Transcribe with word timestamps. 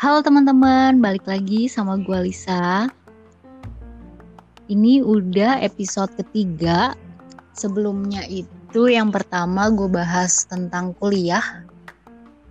Halo 0.00 0.24
teman-teman, 0.24 0.96
balik 1.04 1.28
lagi 1.28 1.68
sama 1.68 2.00
gue 2.00 2.24
Lisa. 2.24 2.88
Ini 4.64 5.04
udah 5.04 5.60
episode 5.60 6.08
ketiga. 6.16 6.96
Sebelumnya 7.52 8.24
itu 8.24 8.88
yang 8.88 9.12
pertama 9.12 9.68
gue 9.68 9.92
bahas 9.92 10.48
tentang 10.48 10.96
kuliah. 10.96 11.44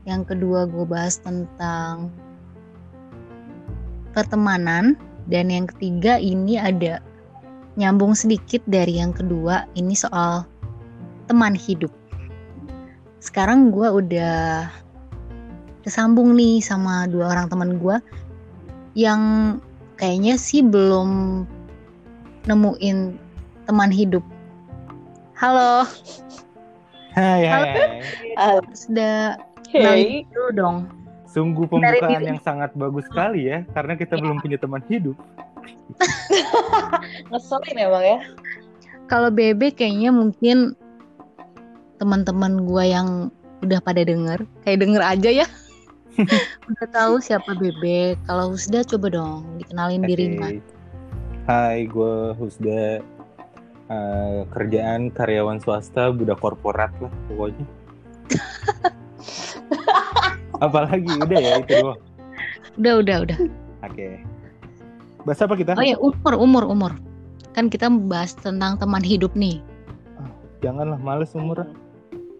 Yang 0.05 0.29
kedua 0.29 0.69
gue 0.69 0.85
bahas 0.85 1.17
tentang 1.25 2.13
pertemanan. 4.13 4.93
Dan 5.25 5.49
yang 5.49 5.65
ketiga 5.65 6.21
ini 6.21 6.61
ada 6.61 7.01
nyambung 7.81 8.13
sedikit 8.13 8.61
dari 8.69 9.01
yang 9.01 9.09
kedua. 9.09 9.65
Ini 9.73 9.97
soal 9.97 10.45
teman 11.25 11.57
hidup. 11.57 11.89
Sekarang 13.17 13.73
gue 13.73 13.89
udah 13.89 14.69
kesambung 15.89 16.37
nih 16.37 16.61
sama 16.61 17.09
dua 17.09 17.33
orang 17.33 17.49
teman 17.49 17.81
gue 17.81 17.97
yang 18.93 19.21
kayaknya 19.97 20.37
sih 20.37 20.61
belum 20.61 21.43
nemuin 22.45 23.17
teman 23.65 23.89
hidup. 23.89 24.21
Halo. 25.33 25.89
Hai, 27.17 27.41
Halo. 27.41 27.65
hai. 27.65 28.01
Halo. 28.37 28.61
Sudah 28.69 29.33
Hey. 29.69 30.25
dulu 30.29 30.49
dong. 30.53 30.77
Sungguh 31.29 31.65
Dari 31.65 32.01
pembukaan 32.01 32.21
diri. 32.21 32.29
yang 32.33 32.41
sangat 32.41 32.73
bagus 32.73 33.05
sekali 33.05 33.49
ya, 33.49 33.61
karena 33.73 33.93
kita 33.93 34.17
Iya. 34.17 34.21
belum 34.25 34.37
punya 34.41 34.57
teman 34.57 34.81
hidup. 34.89 35.17
Ngeselin 37.29 37.77
emang 37.77 38.05
ya. 38.05 38.17
Kalau 39.05 39.29
Bebe 39.29 39.69
kayaknya 39.69 40.09
mungkin 40.09 40.73
teman-teman 41.97 42.65
gue 42.65 42.83
yang 42.85 43.29
udah 43.61 43.77
pada 43.81 44.01
denger, 44.01 44.41
kayak 44.65 44.79
denger 44.81 45.01
aja 45.05 45.29
ya. 45.45 45.47
Udah 46.69 46.87
tahu 46.91 47.23
siapa 47.23 47.55
Bebe. 47.55 48.19
Kalau 48.27 48.51
Husda 48.51 48.83
coba 48.83 49.07
dong 49.11 49.39
dikenalin 49.59 50.03
diri 50.03 50.35
Oke. 50.35 50.39
Mas. 50.39 50.63
Hai, 51.49 51.87
gue 51.87 52.35
Husda. 52.37 53.01
Eh, 53.89 54.39
kerjaan 54.53 55.09
karyawan 55.09 55.57
swasta, 55.57 56.13
budak 56.13 56.37
korporat 56.37 56.93
lah 57.01 57.09
pokoknya. 57.25 57.65
Apalagi 60.65 61.09
udah 61.09 61.39
ya 61.41 61.57
itu 61.57 61.73
doang. 61.81 61.97
Udah, 62.77 62.93
udah, 63.01 63.17
udah. 63.25 63.37
Oke. 63.89 64.21
Bahas 65.25 65.41
apa 65.41 65.57
kita? 65.57 65.73
Oh 65.73 65.81
ya, 65.81 65.97
umur, 65.97 66.37
umur, 66.37 66.63
umur. 66.69 66.91
Kan 67.57 67.73
kita 67.73 67.89
bahas 67.89 68.37
tentang 68.37 68.77
teman 68.77 69.01
hidup 69.01 69.33
nih. 69.33 69.57
Janganlah 70.61 71.01
males 71.01 71.33
umur. 71.33 71.65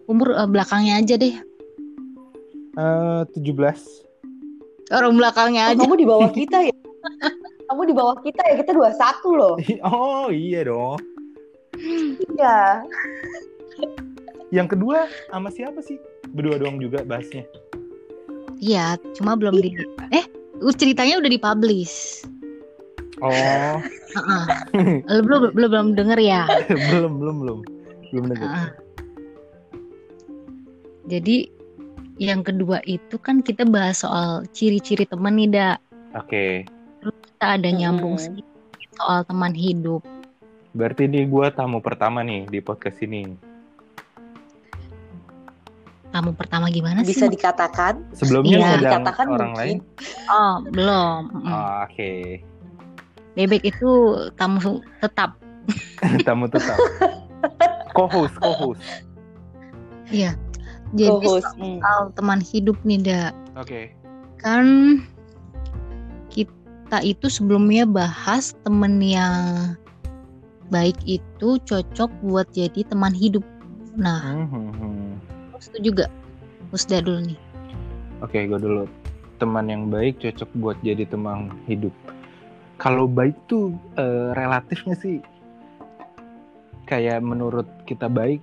Umur 0.06 0.30
eh, 0.38 0.46
belakangnya 0.46 1.02
aja 1.02 1.18
deh. 1.18 1.34
Eh 2.72 3.22
17. 3.34 4.06
Orang 4.90 5.14
belakangnya 5.14 5.70
Oh, 5.70 5.72
aja. 5.74 5.80
kamu 5.80 5.94
di 5.96 6.06
bawah 6.06 6.30
kita 6.40 6.58
ya? 6.62 6.74
kamu 7.66 7.82
di 7.86 7.94
bawah 7.94 8.16
kita 8.20 8.42
ya? 8.44 8.54
Kita 8.58 8.72
21 8.74 9.38
loh. 9.38 9.54
Oh 9.86 10.26
iya 10.28 10.66
dong. 10.66 10.98
Iya. 12.34 12.82
Yang 14.50 14.68
kedua 14.74 15.06
sama 15.28 15.48
siapa 15.48 15.78
sih? 15.80 15.94
Berdua 16.30 16.58
doang 16.58 16.78
juga 16.78 17.02
bahasnya. 17.02 17.46
Iya, 18.58 18.98
cuma 19.16 19.38
belum 19.38 19.56
di 19.56 19.70
Eh, 20.10 20.26
uh, 20.60 20.74
ceritanya 20.74 21.16
udah 21.16 21.30
dipublish. 21.30 22.26
Oh, 23.22 23.30
Heeh. 23.30 24.44
Lu 25.08 25.20
belum 25.22 25.40
belum 25.54 25.70
belum 25.70 25.86
denger 25.94 26.18
ya. 26.18 26.42
belum 26.90 27.22
belum 27.22 27.36
belum 27.40 27.58
belum 28.10 28.24
dengar. 28.28 28.48
Heeh. 28.50 28.68
Jadi 31.06 31.36
yang 32.20 32.44
kedua 32.44 32.84
itu 32.84 33.16
kan 33.16 33.40
kita 33.40 33.64
bahas 33.64 34.04
soal 34.04 34.44
ciri-ciri 34.52 35.08
teman 35.08 35.40
nih, 35.40 35.48
Da. 35.48 35.70
Oke. 36.12 36.68
Kita 37.00 37.56
ada 37.56 37.68
nyambung 37.72 38.20
sedikit 38.20 38.44
soal 39.00 39.24
teman 39.24 39.56
hidup. 39.56 40.04
Berarti 40.76 41.08
ini 41.08 41.24
gue 41.24 41.46
tamu 41.56 41.80
pertama 41.80 42.20
nih 42.20 42.44
di 42.44 42.60
podcast 42.60 43.00
ini. 43.00 43.24
Kamu 46.10 46.36
pertama 46.36 46.68
gimana 46.68 47.00
sih? 47.06 47.14
Bisa 47.16 47.30
dikatakan. 47.30 48.04
Sebelumnya 48.12 48.58
Iya. 48.58 48.70
Dikatakan 48.82 49.26
orang 49.30 49.52
mungkin. 49.56 49.78
lain. 49.80 50.28
Oh, 50.28 50.54
belum. 50.68 51.20
Mm-mm. 51.32 51.54
Oh, 51.54 51.76
Oke, 51.88 52.12
Bebek 53.32 53.62
itu 53.62 53.90
tamu 54.34 54.82
tetap. 55.00 55.38
tamu 56.28 56.50
tetap. 56.50 56.76
Co-host, 57.96 58.34
co-host. 58.42 58.82
Iya. 60.10 60.34
Jadi 60.94 61.22
Co-host. 61.22 61.46
Hmm. 61.54 61.78
soal 61.78 62.00
teman 62.18 62.40
hidup 62.42 62.76
nih, 62.82 62.98
Da. 63.02 63.22
Oke. 63.54 63.94
Kan 64.42 64.64
kita 66.30 66.98
itu 67.02 67.26
sebelumnya 67.30 67.86
bahas 67.86 68.56
temen 68.66 68.98
yang 68.98 69.74
baik 70.70 70.98
itu 71.06 71.58
cocok 71.66 72.10
buat 72.26 72.46
jadi 72.54 72.86
teman 72.86 73.14
hidup. 73.14 73.42
Nah, 73.98 74.22
Hmm, 74.22 74.46
hmm, 74.46 74.70
hmm. 74.78 75.08
lu 75.54 75.58
setuju 75.58 76.06
gak? 76.06 76.10
Usda 76.70 77.02
dulu 77.02 77.34
nih. 77.34 77.38
Oke, 78.22 78.46
gue 78.46 78.58
dulu. 78.58 78.86
Teman 79.42 79.66
yang 79.66 79.90
baik 79.90 80.22
cocok 80.22 80.50
buat 80.62 80.78
jadi 80.86 81.06
teman 81.10 81.50
hidup. 81.66 81.90
Kalau 82.78 83.10
baik 83.10 83.34
tuh 83.50 83.74
eh, 83.98 84.30
relatif 84.38 84.86
nggak 84.86 85.00
sih? 85.02 85.18
Kayak 86.86 87.22
menurut 87.22 87.66
kita 87.86 88.06
baik, 88.06 88.42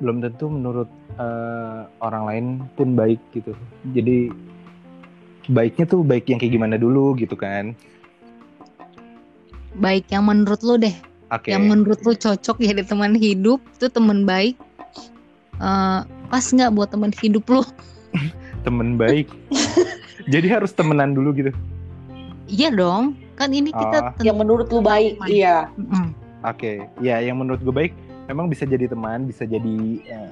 belum 0.00 0.24
tentu 0.24 0.48
menurut 0.48 0.88
eh, 1.20 1.80
orang 2.00 2.22
lain 2.26 2.44
pun 2.74 2.96
baik 2.96 3.20
gitu. 3.36 3.52
Jadi 3.92 4.32
baiknya 5.52 5.84
tuh 5.84 6.00
baik 6.00 6.28
yang 6.32 6.40
kayak 6.40 6.56
gimana 6.56 6.76
dulu 6.80 7.12
gitu 7.20 7.36
kan? 7.36 7.76
Baik 9.76 10.08
yang 10.10 10.26
menurut 10.26 10.60
lu 10.66 10.80
deh, 10.80 10.96
Oke. 11.30 11.54
yang 11.54 11.68
menurut 11.70 12.00
lu 12.02 12.16
cocok 12.16 12.58
jadi 12.58 12.82
teman 12.82 13.14
hidup 13.14 13.62
itu 13.76 13.86
teman 13.86 14.24
baik. 14.24 14.56
Eh, 15.60 16.00
pas 16.32 16.44
nggak 16.44 16.72
buat 16.74 16.88
teman 16.90 17.12
hidup 17.14 17.44
lu? 17.46 17.62
temen 18.66 18.96
baik. 18.96 19.28
Jadi 20.32 20.46
harus 20.48 20.72
temenan 20.72 21.12
dulu 21.12 21.36
gitu. 21.36 21.52
Iya 22.50 22.74
dong, 22.74 23.14
kan 23.38 23.54
ini 23.54 23.70
kita 23.70 24.10
ten- 24.10 24.26
Yang 24.26 24.36
menurut 24.42 24.66
lu 24.74 24.82
baik. 24.82 25.22
Teman. 25.22 25.28
Iya. 25.30 25.56
Oke, 26.40 26.82
ya 27.04 27.20
yang 27.20 27.36
menurut 27.36 27.60
gue 27.60 27.70
baik 27.70 27.92
memang 28.30 28.46
bisa 28.46 28.62
jadi 28.62 28.86
teman, 28.86 29.26
bisa 29.26 29.42
jadi. 29.42 29.78
ya. 30.06 30.30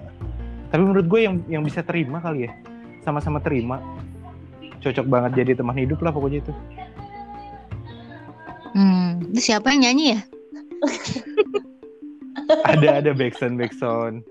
Tapi 0.70 0.82
menurut 0.86 1.10
gue 1.10 1.20
yang 1.26 1.42
yang 1.50 1.62
bisa 1.66 1.82
terima 1.82 2.22
kali 2.22 2.46
ya, 2.46 2.52
sama-sama 3.02 3.42
terima, 3.42 3.82
cocok 4.78 5.06
banget 5.10 5.42
jadi 5.42 5.58
teman 5.58 5.74
hidup 5.74 5.98
lah 6.06 6.14
pokoknya 6.14 6.46
itu. 6.46 6.52
Hmm, 8.78 9.18
itu 9.34 9.50
siapa 9.50 9.74
yang 9.74 9.90
nyanyi 9.90 10.14
ya? 10.14 10.20
ada 12.70 13.02
ada 13.02 13.10
backsound 13.10 13.58
backsound. 13.58 14.22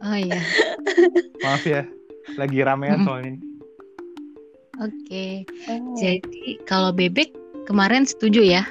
Oh 0.00 0.16
iya, 0.16 0.40
Maaf 1.44 1.64
ya, 1.64 1.84
lagi 2.36 2.60
ramean 2.60 3.00
Mm-mm. 3.00 3.06
soalnya. 3.08 3.30
ini. 3.36 3.40
oke. 4.80 5.26
Oh. 5.68 5.96
Jadi 5.96 6.56
kalau 6.64 6.90
bebek 6.92 7.32
kemarin 7.64 8.04
setuju 8.04 8.40
ya? 8.44 8.64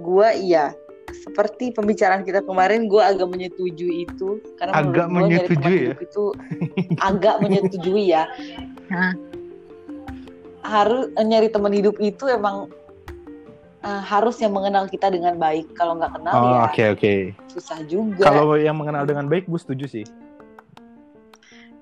Gua 0.00 0.32
iya. 0.32 0.72
Seperti 1.20 1.68
pembicaraan 1.70 2.24
kita 2.24 2.40
kemarin, 2.40 2.88
gue 2.88 2.96
agak 2.96 3.28
menyetujui 3.28 4.08
itu 4.08 4.40
karena 4.56 4.72
Agak 4.74 5.06
menyetujui 5.06 5.78
ya? 5.86 5.94
itu 5.94 6.24
agak 6.98 7.34
menyetujui 7.38 8.04
ya. 8.08 8.24
Hah. 8.94 9.12
Harus 10.62 11.12
eh, 11.12 11.22
nyari 11.22 11.48
teman 11.48 11.72
hidup 11.72 11.96
itu 11.98 12.24
emang 12.24 12.72
eh, 13.80 14.02
harus 14.02 14.40
yang 14.40 14.52
mengenal 14.52 14.88
kita 14.88 15.12
dengan 15.12 15.36
baik. 15.36 15.76
Kalau 15.76 15.96
nggak 15.96 16.12
kenal 16.14 16.32
Oh 16.34 16.44
ya 16.46 16.60
oke 16.66 16.82
oke. 16.96 17.14
susah 17.48 17.84
juga. 17.84 18.24
Kalau 18.24 18.56
yang 18.56 18.76
mengenal 18.76 19.04
dengan 19.04 19.28
baik, 19.28 19.44
gue 19.44 19.60
setuju 19.60 19.86
sih. 19.90 20.04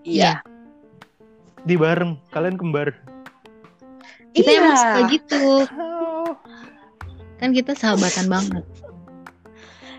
iya. 0.03 0.43
Di 1.61 1.75
bareng, 1.75 2.17
kalian 2.29 2.57
kembar. 2.57 2.91
Kita 4.31 4.49
Iya. 4.49 4.59
emang 4.59 4.77
suka 4.77 5.01
gitu. 5.11 5.43
Kan 7.39 7.51
kita 7.53 7.71
sahabatan 7.73 8.27
banget. 8.27 8.65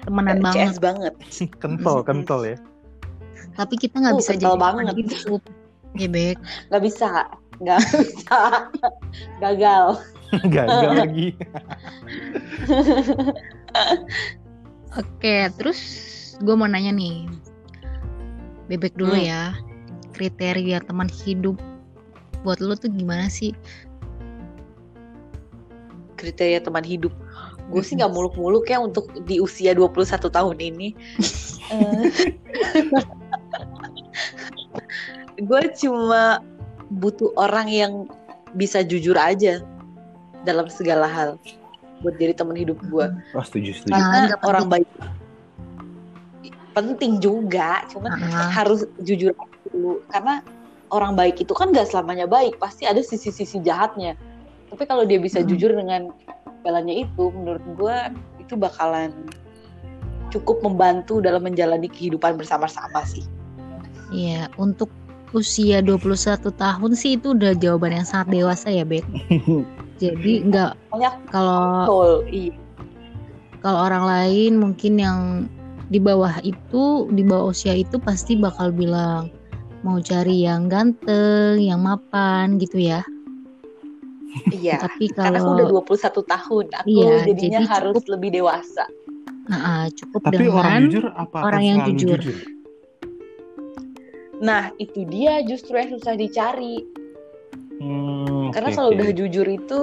Temenan 0.04 0.40
banget. 0.40 0.72
CS 0.72 0.78
banget. 0.78 1.14
Kentol 1.62 2.00
kentol 2.02 2.42
ya. 2.46 2.58
Tapi 3.56 3.76
kita 3.76 4.00
nggak 4.00 4.16
Uh, 4.16 4.20
bisa 4.20 4.32
kental 4.34 4.56
jadi 4.56 4.62
banget. 4.62 4.86
hidup. 4.96 5.42
Ya, 5.94 6.08
Bek. 6.08 6.38
Nggak 6.70 6.84
bisa. 6.86 7.10
Nggak 7.60 7.80
bisa. 8.06 8.38
Gagal. 9.40 9.86
Gagal 10.56 10.92
lagi. 10.96 11.28
Oke, 14.96 15.36
terus 15.56 15.80
gue 16.40 16.56
mau 16.56 16.66
nanya 16.66 16.92
nih. 16.92 17.30
Bebek 18.68 18.94
dulu 18.96 19.14
Hmm. 19.14 19.26
ya. 19.26 19.44
Kriteria 20.14 20.84
teman 20.84 21.08
hidup 21.08 21.56
buat 22.42 22.60
lo 22.60 22.76
tuh 22.76 22.88
gimana 22.88 23.28
sih? 23.28 23.52
Kriteria 26.16 26.60
teman 26.60 26.84
hidup. 26.84 27.12
Gue 27.70 27.86
sih 27.86 27.94
nggak 27.96 28.10
muluk-muluk 28.10 28.66
ya 28.66 28.82
untuk 28.82 29.14
di 29.26 29.38
usia 29.38 29.78
21 29.78 29.94
tahun 30.30 30.58
ini. 30.58 30.88
gue 35.40 35.62
cuma 35.80 36.44
butuh 36.92 37.32
orang 37.40 37.68
yang 37.72 37.94
bisa 38.58 38.84
jujur 38.84 39.16
aja 39.16 39.62
dalam 40.44 40.68
segala 40.68 41.08
hal 41.08 41.38
buat 42.02 42.16
jadi 42.18 42.34
teman 42.36 42.56
hidup 42.56 42.80
gue 42.88 43.06
Oh 43.36 43.44
setuju 43.44 43.76
setuju. 43.76 43.94
Ah, 43.96 44.00
karena 44.00 44.18
nggak 44.34 44.42
orang 44.44 44.68
baik 44.68 44.88
penting 46.74 47.20
juga 47.20 47.84
cuman 47.92 48.12
Ah. 48.20 48.50
harus 48.52 48.88
jujur 49.04 49.36
dulu 49.70 50.02
karena 50.10 50.42
orang 50.90 51.14
baik 51.14 51.44
itu 51.44 51.54
kan 51.54 51.70
gak 51.76 51.92
selamanya 51.92 52.26
baik 52.26 52.58
pasti 52.58 52.88
ada 52.88 53.04
sisi-sisi 53.04 53.60
jahatnya 53.62 54.16
tapi 54.70 54.86
kalau 54.88 55.04
dia 55.04 55.20
bisa 55.20 55.44
Mm. 55.44 55.48
jujur 55.54 55.72
dengan 55.76 56.10
jalannya 56.66 57.08
itu 57.08 57.24
menurut 57.32 57.64
gue 57.76 57.98
itu 58.42 58.54
bakalan 58.60 59.12
cukup 60.30 60.62
membantu 60.62 61.20
dalam 61.24 61.42
menjalani 61.42 61.90
kehidupan 61.90 62.38
bersama-sama 62.38 63.02
sih 63.06 63.26
Iya, 64.10 64.50
untuk 64.58 64.90
usia 65.38 65.86
21 65.86 66.50
tahun 66.50 66.92
sih 66.98 67.22
itu 67.22 67.38
udah 67.38 67.54
jawaban 67.54 67.94
yang 67.94 68.08
sangat 68.10 68.34
dewasa 68.34 68.74
ya, 68.74 68.82
Bek. 68.82 69.06
Jadi 70.02 70.50
nggak 70.50 70.74
banyak 70.90 71.14
kalau 71.30 71.86
betul 71.86 72.12
iya 72.32 72.56
kalau 73.60 73.92
orang 73.92 74.08
lain 74.08 74.52
mungkin 74.56 74.94
yang 74.96 75.20
di 75.92 76.00
bawah 76.00 76.40
itu, 76.48 77.12
di 77.12 77.26
bawah 77.26 77.52
usia 77.52 77.76
itu 77.76 78.00
pasti 78.00 78.40
bakal 78.40 78.72
bilang 78.72 79.28
mau 79.84 80.00
cari 80.00 80.48
yang 80.48 80.72
ganteng, 80.72 81.60
yang 81.60 81.84
mapan 81.84 82.56
gitu 82.56 82.80
ya. 82.80 83.04
Iya 84.50 84.78
Tapi 84.86 85.06
karena 85.10 85.38
aku 85.38 85.50
udah 85.52 85.68
kalau 85.68 85.82
21 85.84 86.24
tahun 86.26 86.66
aku 86.76 86.90
Iya, 86.90 87.14
jadinya 87.26 87.60
jadi 87.60 87.72
harus 87.72 87.96
cukup- 87.98 88.12
lebih 88.12 88.30
dewasa 88.34 88.86
nah, 89.46 89.60
ah, 89.60 89.86
cukup 89.90 90.22
Tapi 90.24 90.36
dengan 90.40 90.54
orang 90.56 90.74
jujur 90.84 91.06
apa 91.10 91.38
orang 91.42 91.64
yang 91.64 91.78
selalu 91.80 91.98
jujur. 91.98 92.38
nah 94.40 94.64
itu 94.78 95.04
dia 95.06 95.44
justru 95.44 95.76
yang 95.76 95.92
susah 95.92 96.16
dicari 96.16 96.86
Hmm, 97.80 98.52
Karena 98.52 98.70
oke, 98.70 98.76
kalau 98.76 98.90
oke. 98.92 98.96
udah 99.00 99.10
jujur 99.16 99.48
itu 99.48 99.82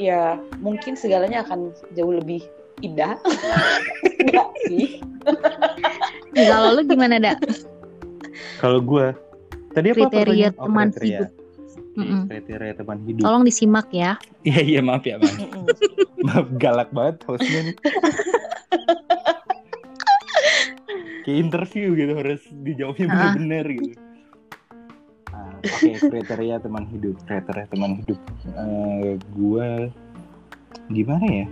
ya 0.00 0.40
mungkin 0.58 0.96
segalanya 0.96 1.44
akan 1.44 1.68
jauh 1.92 2.16
lebih 2.16 2.40
indah. 2.80 3.20
Enggak 4.24 4.48
sih. 4.64 5.04
Kalau 6.32 6.72
lu 6.72 6.82
gimana, 6.82 7.20
Dak? 7.20 7.44
Kalau 8.56 8.80
gue 8.80 9.12
tadi 9.70 9.92
apa 9.92 10.00
Kriteria? 10.00 10.48
Oh, 10.56 10.64
teman 10.64 10.88
kriteria. 10.88 11.18
hidup. 11.20 11.30
Oke, 11.94 12.02
Mm-mm. 12.02 12.26
Kriteria 12.26 12.74
teman 12.74 12.98
hidup. 13.06 13.22
Tolong 13.22 13.46
disimak 13.46 13.86
ya. 13.94 14.18
Iya 14.50 14.60
iya 14.66 14.80
maaf 14.82 15.06
ya 15.06 15.14
maaf. 15.22 15.30
Mm-mm. 15.38 15.64
maaf 16.26 16.46
galak 16.58 16.90
banget 16.90 17.22
hostnya 17.22 17.70
nih. 17.70 17.76
Kayak 21.24 21.38
interview 21.40 21.94
gitu 21.96 22.12
harus 22.18 22.42
dijawabnya 22.66 23.06
benar-benar 23.08 23.64
gitu. 23.70 23.96
Ah, 25.32 25.54
Oke 25.62 25.96
kriteria 26.02 26.60
teman 26.60 26.84
hidup 26.90 27.16
kriteria 27.24 27.64
teman 27.72 28.02
hidup 28.02 28.18
Eh, 28.44 29.16
gua 29.32 29.88
gimana 30.92 31.24
ya? 31.24 31.46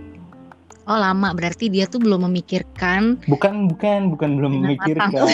Oh, 0.83 0.99
lama 0.99 1.31
berarti 1.33 1.71
dia 1.71 1.87
tuh 1.87 2.03
belum 2.03 2.27
memikirkan 2.29 3.23
Bukan 3.25 3.71
bukan 3.71 4.11
bukan 4.13 4.29
belum 4.37 4.51
memikirkan, 4.61 5.25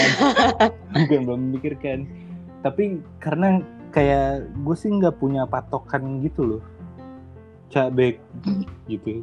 bukan 0.93 1.19
belum 1.25 1.39
memikirkan. 1.49 2.05
Tapi 2.61 3.01
karena 3.19 3.59
kayak 3.89 4.49
gue 4.53 4.75
sih 4.77 4.89
nggak 4.89 5.17
punya 5.17 5.45
patokan 5.45 6.21
gitu 6.21 6.57
loh, 6.57 6.63
cabek 7.69 8.21
Hmm. 8.45 8.63
gitu. 8.85 9.21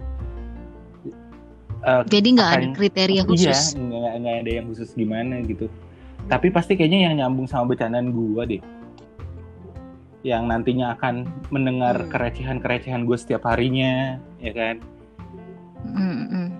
Eh, 1.87 2.03
jadi 2.11 2.29
nggak 2.35 2.51
ada 2.51 2.67
kriteria 2.75 3.23
khusus. 3.23 3.79
Iya, 3.79 4.19
nggak 4.19 4.37
ada 4.43 4.51
yang 4.51 4.67
khusus 4.67 4.91
gimana 4.93 5.39
gitu. 5.47 5.71
Tapi 6.27 6.51
pasti 6.51 6.75
kayaknya 6.75 7.07
yang 7.07 7.15
nyambung 7.23 7.47
sama 7.47 7.71
bercandaan 7.71 8.11
gua 8.11 8.43
deh. 8.43 8.59
Yang 10.27 10.43
nantinya 10.51 10.99
akan 10.99 11.31
mendengar 11.55 12.03
Hmm. 12.03 12.11
kerecehan-kerecehan 12.11 13.07
gue 13.07 13.15
setiap 13.15 13.47
harinya, 13.47 14.19
ya 14.43 14.51
kan? 14.51 14.83
Mm-mm. 15.87 16.51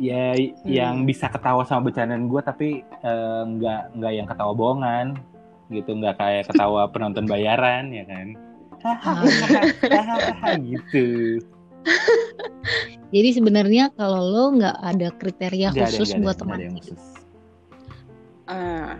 Ya, 0.00 0.32
yang 0.64 1.04
bisa 1.04 1.28
ketawa 1.28 1.68
sama 1.68 1.92
bercandaan 1.92 2.32
gue, 2.32 2.40
tapi 2.40 2.68
eh, 2.80 3.42
nggak 3.44 4.00
nggak 4.00 4.12
yang 4.16 4.24
ketawa 4.24 4.56
bohongan, 4.56 5.20
gitu. 5.72 5.96
Nggak 5.96 6.20
kayak 6.20 6.44
ketawa 6.52 6.86
penonton 6.92 7.24
bayaran, 7.24 7.88
ya 7.90 8.04
kan? 8.04 8.36
Hahaha, 8.82 10.58
gitu. 10.60 11.38
Jadi 13.14 13.28
sebenarnya 13.36 13.92
kalau 13.92 14.20
lo 14.24 14.44
nggak 14.56 14.76
ada 14.80 15.08
kriteria 15.16 15.68
ada, 15.72 15.84
khusus 15.88 16.14
ada, 16.14 16.22
buat 16.24 16.36
teman 16.40 16.56
ada 16.58 16.64
yang 16.68 16.76
hidup. 16.78 16.96
khusus. 16.96 17.04
Ah. 18.46 18.96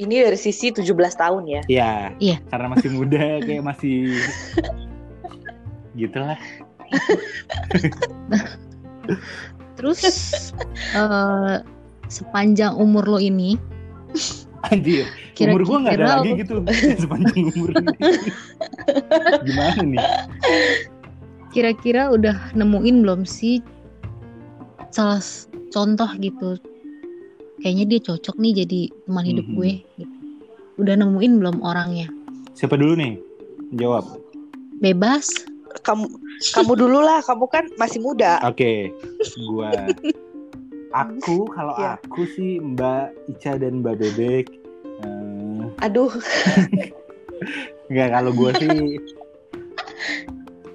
Ini 0.00 0.32
dari 0.32 0.38
sisi 0.40 0.72
17 0.72 0.88
tahun 1.12 1.44
ya. 1.44 1.62
Ya, 1.68 1.92
Iya. 2.16 2.40
karena 2.48 2.72
masih 2.72 2.88
muda, 2.88 3.36
kayak 3.44 3.60
masih 3.60 4.16
gitulah. 5.92 6.40
Terus 9.76 10.00
eh, 10.96 11.56
sepanjang 12.08 12.80
umur 12.80 13.04
lo 13.04 13.18
ini, 13.20 13.60
Anjir, 14.68 15.08
umur 15.40 15.64
gue 15.64 15.78
nggak 15.80 15.96
ada 15.96 16.06
lagi 16.20 16.30
gitu 16.36 16.60
sepanjang 17.02 17.48
umur 17.48 17.70
ini. 17.72 17.96
Gimana 19.40 19.80
nih? 19.80 20.04
kira-kira 21.50 22.14
udah 22.14 22.54
nemuin 22.54 23.02
belum 23.02 23.26
sih 23.26 23.58
salah 24.94 25.18
contoh 25.74 26.06
gitu? 26.20 26.54
Kayaknya 27.58 27.84
dia 27.90 28.00
cocok 28.06 28.36
nih 28.38 28.52
jadi 28.64 28.80
teman 29.04 29.24
hidup 29.26 29.46
Mhm. 29.48 29.54
gue. 29.56 29.72
Gitu. 29.98 30.14
Udah 30.78 30.94
nemuin 30.96 31.32
belum 31.42 31.56
orangnya? 31.60 32.06
Siapa 32.54 32.78
dulu 32.78 32.94
nih? 32.96 33.18
Jawab. 33.74 34.04
Bebas. 34.78 35.28
Kamu 35.82 36.06
kamu 36.52 36.72
dulu 36.74 36.98
lah, 36.98 37.22
kamu 37.22 37.46
kan 37.46 37.64
masih 37.76 38.00
muda. 38.02 38.42
Oke, 38.42 38.90
gua. 39.48 39.70
Aku 40.90 41.46
kalau 41.48 41.74
Iya. 41.78 42.02
aku 42.02 42.26
sih 42.26 42.58
Mbak 42.58 43.30
Ica 43.30 43.52
dan 43.56 43.78
Mbak 43.78 43.94
Bebek. 43.96 44.46
Eh, 45.00 45.64
Aduh, 45.80 46.10
Enggak 47.88 48.08
kalau 48.12 48.30
gua 48.30 48.50
sih 48.52 48.98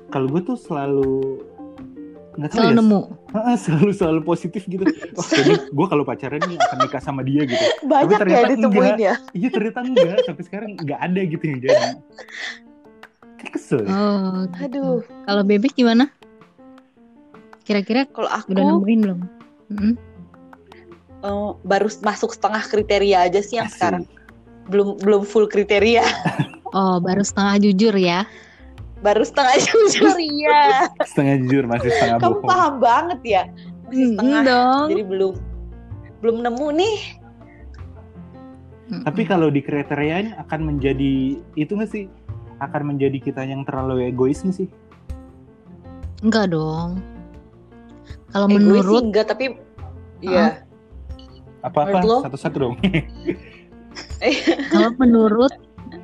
kalau 0.07 0.31
gue 0.31 0.41
tuh 0.41 0.55
selalu 0.55 1.43
nggak 2.35 2.49
tahu 2.49 2.57
Selalu 2.57 2.71
ya, 2.71 2.79
nemu. 2.79 3.01
Heeh, 3.35 3.55
selalu 3.59 3.91
selalu 3.91 4.21
positif 4.23 4.63
gitu. 4.65 4.83
Wah, 5.15 5.25
kayaknya 5.25 5.57
gue 5.67 5.85
kalau 5.87 6.03
pacaran 6.03 6.39
nih 6.41 6.55
akan 6.57 6.77
nikah 6.79 7.01
sama 7.03 7.21
dia 7.21 7.43
gitu. 7.43 7.63
banyak 7.91 8.15
ya 8.15 8.19
ternyata 8.19 8.51
ditemuin 8.55 8.79
enggak. 8.95 8.97
ya. 8.97 9.15
Iya 9.31 9.49
ternyata 9.51 9.79
enggak 9.83 10.17
sampai 10.23 10.43
sekarang 10.43 10.69
nggak 10.79 10.99
ada 11.01 11.21
gitu 11.21 11.43
yang 11.43 11.59
jadi. 11.59 11.85
Kesel. 13.45 13.83
ya. 13.83 13.91
Oh, 13.91 14.37
gitu. 14.47 14.63
Aduh, 14.65 14.95
Kalau 15.23 15.43
bebek 15.43 15.75
gimana? 15.75 16.07
Kira-kira 17.61 18.07
kalau 18.07 18.27
aku 18.27 18.51
udah 18.51 18.63
nemuin 18.63 18.99
belum? 19.03 19.19
Mm-mm. 19.67 19.93
eh, 21.21 21.49
baru 21.61 21.89
masuk 22.01 22.31
setengah 22.31 22.61
kriteria 22.63 23.25
aja 23.25 23.39
sih 23.39 23.57
yang 23.57 23.65
Asik. 23.65 23.75
sekarang. 23.75 24.03
Belum 24.65 24.97
belum 25.01 25.21
full 25.23 25.45
kriteria. 25.45 26.03
Oh, 26.69 26.99
baru 26.99 27.23
setengah 27.23 27.55
jujur 27.63 27.95
ya. 27.95 28.27
Baru 28.99 29.23
setengah 29.23 29.55
jujur 29.63 30.11
iya. 30.19 30.91
Setengah 31.07 31.39
jujur 31.39 31.63
masih 31.65 31.87
setengah 31.87 32.19
Kamu 32.19 32.33
bohong. 32.35 32.49
paham 32.51 32.73
banget 32.83 33.19
ya. 33.23 33.43
Masih 33.87 33.95
Mm, 33.95 34.11
setengah. 34.11 34.41
dong. 34.43 34.87
Jadi 34.91 35.03
belum 35.07 35.33
belum 36.19 36.35
nemu 36.43 36.67
nih. 36.75 36.97
Tapi 39.07 39.21
kalau 39.23 39.47
di 39.47 39.63
kriterianya 39.63 40.35
akan 40.37 40.67
menjadi 40.67 41.13
itu 41.55 41.71
nggak 41.71 41.87
sih? 41.87 42.11
Akan 42.59 42.91
menjadi 42.91 43.23
kita 43.23 43.41
yang 43.41 43.63
terlalu 43.63 44.11
egois 44.11 44.43
nggak 44.43 44.57
sih? 44.59 44.67
enggak 46.19 46.51
dong. 46.51 46.99
Kalau 48.35 48.51
Egois 48.51 48.59
sih 48.59 48.67
menurut 48.67 49.03
enggak 49.07 49.25
tapi 49.31 49.55
iya. 50.19 50.67
Apa-apa 51.63 52.03
Menurut 52.03 52.11
lo? 52.11 52.17
satu-satu 52.27 52.57
dong. 52.59 52.75
kalau 54.75 54.91
menurut 54.99 55.53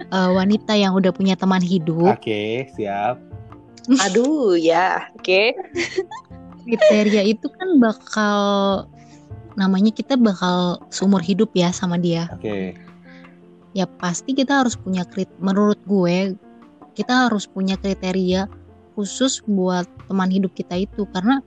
eh, 0.07 0.31
wanita 0.31 0.73
yang 0.79 0.95
udah 0.95 1.11
punya 1.11 1.35
teman 1.35 1.59
hidup, 1.59 2.15
Oke, 2.15 2.71
siap. 2.73 3.19
Aduh, 4.07 4.55
ya. 4.55 5.11
Oke. 5.19 5.53
kriteria 6.61 7.25
itu 7.25 7.49
kan 7.51 7.81
bakal 7.81 8.37
namanya 9.59 9.91
kita 9.91 10.13
bakal 10.15 10.79
seumur 10.93 11.19
hidup 11.19 11.51
ya 11.51 11.73
sama 11.75 11.99
dia. 11.99 12.31
Oke. 12.31 12.79
Ya 13.75 13.85
pasti 13.99 14.31
kita 14.31 14.63
harus 14.63 14.79
punya 14.79 15.03
krit 15.03 15.27
menurut 15.43 15.79
gue 15.83 16.35
kita 16.95 17.27
harus 17.27 17.47
punya 17.47 17.79
kriteria 17.79 18.47
khusus 18.95 19.39
buat 19.47 19.87
teman 20.11 20.27
hidup 20.27 20.51
kita 20.51 20.75
itu 20.83 21.07
karena 21.15 21.39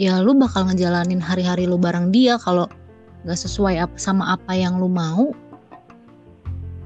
ya 0.00 0.20
lu 0.20 0.32
bakal 0.36 0.68
ngejalanin 0.68 1.20
hari-hari 1.20 1.68
lu 1.68 1.76
bareng 1.76 2.12
dia 2.12 2.36
kalau 2.40 2.68
nggak 3.22 3.38
sesuai 3.38 3.78
apa 3.78 3.96
sama 3.96 4.34
apa 4.34 4.52
yang 4.56 4.80
lu 4.80 4.90
mau 4.90 5.30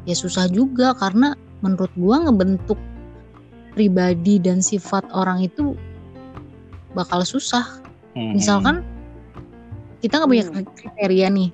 ya 0.04 0.14
susah 0.14 0.46
juga 0.50 0.92
karena 0.98 1.34
menurut 1.64 1.90
gua 1.96 2.28
ngebentuk 2.28 2.78
pribadi 3.76 4.40
dan 4.40 4.64
sifat 4.64 5.04
orang 5.12 5.44
itu 5.44 5.76
bakal 6.96 7.20
susah. 7.20 7.64
Misalkan 8.16 8.80
kita 10.00 10.16
nggak 10.16 10.30
punya 10.32 10.46
Hmm. 10.48 10.64
kriteria 10.64 11.28
nih. 11.28 11.50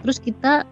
Terus 0.00 0.16
kita 0.20 0.64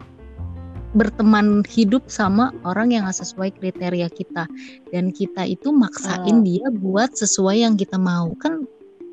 berteman 0.97 1.65
hidup 1.69 2.05
sama 2.09 2.53
orang 2.69 2.93
yang 2.93 3.05
gak 3.05 3.21
sesuai 3.21 3.53
kriteria 3.61 4.09
kita. 4.13 4.49
Dan 4.93 5.13
kita 5.13 5.45
itu 5.45 5.69
maksain 5.73 6.41
Hmm. 6.41 6.47
dia 6.49 6.69
buat 6.73 7.13
sesuai 7.13 7.65
yang 7.65 7.77
kita 7.77 8.01
mau. 8.01 8.33
Kan 8.41 8.65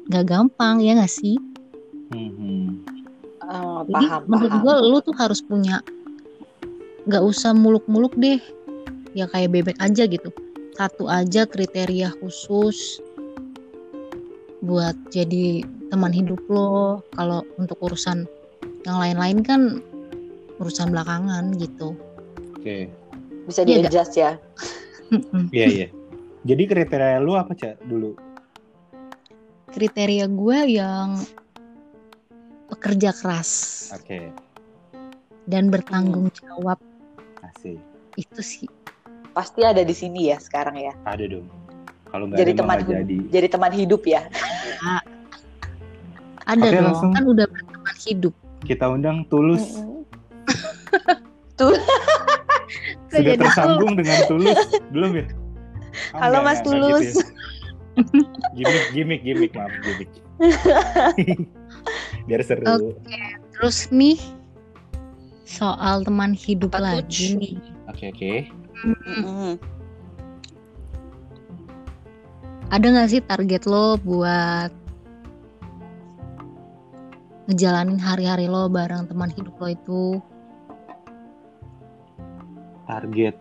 gak 0.10 0.26
gampang 0.26 0.82
ya 0.82 0.98
gak 0.98 1.12
sih 1.12 1.38
Mhm. 2.10 2.90
Oh, 3.42 3.86
jadi 3.86 4.06
paham, 4.10 4.22
menurut 4.26 4.50
paham. 4.52 4.62
gue 4.62 4.76
lu 4.84 4.98
tuh 5.00 5.16
harus 5.16 5.40
punya 5.40 5.78
gak 7.06 7.22
usah 7.22 7.54
muluk-muluk 7.54 8.14
deh 8.16 8.42
ya 9.14 9.26
kayak 9.26 9.50
bebek 9.52 9.78
aja 9.80 10.06
gitu 10.06 10.30
satu 10.74 11.06
aja 11.06 11.46
kriteria 11.46 12.14
khusus 12.18 12.98
buat 14.60 14.94
jadi 15.10 15.62
teman 15.88 16.12
hidup 16.12 16.42
lo 16.46 17.02
kalau 17.14 17.42
untuk 17.56 17.80
urusan 17.80 18.28
yang 18.84 18.98
lain-lain 18.98 19.40
kan 19.40 19.62
urusan 20.58 20.90
belakangan 20.90 21.56
gitu 21.56 21.96
Oke. 22.54 22.92
Bisa 23.48 23.64
Iya, 23.64 23.82
di-adjust 23.82 24.14
ya. 24.14 24.32
Mm-mm. 25.10 25.48
Iya 25.50 25.68
iya. 25.72 25.88
Jadi 26.44 26.64
kriteria 26.68 27.18
lu 27.18 27.34
apa 27.34 27.56
cak 27.56 27.80
dulu? 27.88 28.14
Kriteria 29.70 30.26
gue 30.28 30.60
yang 30.76 31.22
pekerja 32.70 33.14
keras 33.14 33.50
Oke. 33.94 34.30
dan 35.46 35.70
bertanggung 35.70 36.30
jawab 36.36 36.78
Asik. 37.42 37.78
itu 38.16 38.42
sih 38.42 38.70
Pasti 39.30 39.62
ada 39.64 39.86
di 39.86 39.94
sini 39.96 40.34
ya 40.34 40.42
sekarang 40.42 40.76
ya. 40.76 40.92
Ada 41.06 41.30
dong. 41.30 41.48
Kalau 42.10 42.26
nggak 42.28 42.42
Jadi 42.42 42.52
ada 42.52 42.60
teman 42.60 42.78
jadi. 42.82 43.18
jadi 43.30 43.48
teman 43.48 43.72
hidup 43.72 44.02
ya. 44.04 44.26
ada 46.44 46.60
Oke, 46.60 46.76
dong 46.76 46.86
langsung. 46.92 47.12
kan 47.14 47.24
udah 47.30 47.46
berteman 47.48 47.96
hidup 48.04 48.34
Kita 48.66 48.86
undang 48.90 49.24
Tulus. 49.30 49.80
Mm-mm. 49.80 50.04
Sudah 53.10 53.36
tersambung 53.38 53.94
dengan 53.96 54.18
Tulus 54.28 54.60
belum 54.92 55.12
ya? 55.16 55.26
Oh, 56.14 56.20
Halo, 56.20 56.42
enggak, 56.42 56.44
Mas 56.44 56.60
enggak, 56.60 56.74
enggak 56.74 56.90
Tulus. 56.90 57.06
gitu 57.06 57.20
ya. 57.22 57.29
Gimmick, 58.56 58.88
gimmick, 58.94 59.22
gimmick, 59.24 59.52
maaf, 59.54 59.74
gimmick. 59.84 60.12
Biar 62.28 62.42
seru. 62.46 62.64
Oke. 62.66 62.96
terus 63.60 63.92
nih 63.92 64.16
soal 65.44 66.06
teman 66.08 66.32
hidup 66.32 66.72
Apa 66.78 67.04
lagi 67.04 67.36
nih 67.36 67.56
Oke, 67.92 68.14
oke. 68.16 68.34
Mm-mm. 68.88 69.60
ada 72.70 72.86
nggak 72.86 73.10
sih 73.12 73.20
target 73.20 73.68
lo 73.68 73.98
buat 74.00 74.72
ngejalanin 77.50 77.98
hari-hari 78.00 78.46
lo 78.46 78.70
bareng 78.70 79.10
teman 79.10 79.34
hidup 79.34 79.58
lo 79.60 79.68
itu 79.68 80.04
Target. 82.88 83.36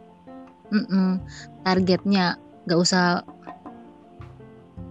Mm-mm. 0.74 1.22
targetnya 1.62 2.36
nggak 2.66 2.80
usah 2.82 3.22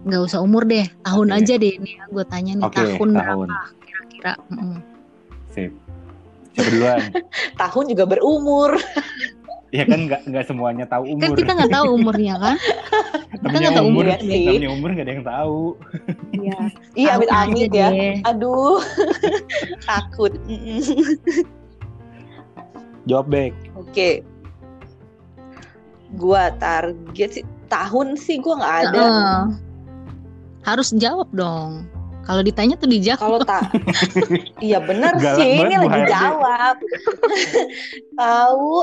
nggak 0.06 0.20
usah 0.30 0.38
umur 0.42 0.62
deh 0.62 0.86
tahun 1.02 1.28
Oke. 1.32 1.36
aja 1.42 1.54
deh 1.58 1.72
ini 1.74 1.90
ya 1.98 2.04
gue 2.06 2.24
tanya 2.30 2.52
nih 2.54 2.64
Oke, 2.66 2.76
tahun, 2.78 3.08
tahun. 3.18 3.48
berapa 3.50 3.68
kira-kira 3.82 4.32
Mm-mm. 4.52 4.76
Sip. 5.50 5.72
Siapa 6.54 6.70
duluan? 6.74 7.00
Tahun 7.62 7.84
juga 7.86 8.04
berumur. 8.06 8.70
ya 9.68 9.84
kan 9.84 10.08
nggak 10.08 10.24
nggak 10.32 10.44
semuanya 10.48 10.88
tahu 10.88 11.12
kan 11.20 11.28
umur. 11.28 11.36
kita 11.36 11.52
nggak 11.52 11.72
tahu 11.76 11.86
umurnya 12.00 12.34
kan 12.40 12.56
namanya 13.44 13.68
nggak 13.68 13.76
tahu 13.76 13.86
umur, 13.92 14.04
umur 14.08 14.18
sih. 14.24 14.44
namanya 14.48 14.70
umur 14.72 14.88
nggak 14.96 15.06
ada 15.06 15.12
yang 15.12 15.26
tahu. 15.26 15.60
Iya. 16.32 16.58
Iya, 16.96 17.08
Tahu 17.12 17.16
amit-amit 17.20 17.68
aja 17.68 17.86
ya. 17.92 18.12
Aduh. 18.32 18.80
Takut. 19.84 20.32
Jawab 23.04 23.26
back. 23.28 23.52
Oke. 23.76 24.24
Gua 26.16 26.48
target 26.56 27.30
sih 27.40 27.44
tahun 27.68 28.16
sih 28.16 28.40
gua 28.40 28.54
nggak 28.58 28.76
ada. 28.88 29.02
Heeh. 29.04 29.67
Harus 30.68 30.92
jawab 30.92 31.28
dong 31.32 31.88
kalau 32.22 32.44
ditanya 32.44 32.76
tuh 32.76 32.84
dijawab 32.86 33.24
Kalau 33.24 33.40
tak, 33.40 33.72
iya 34.60 34.84
bener 34.84 35.16
Galak 35.16 35.40
sih. 35.40 35.64
Ini 35.64 35.74
lagi 35.80 36.00
HRD. 36.04 36.12
jawab. 36.12 36.76
Tahu. 38.14 38.74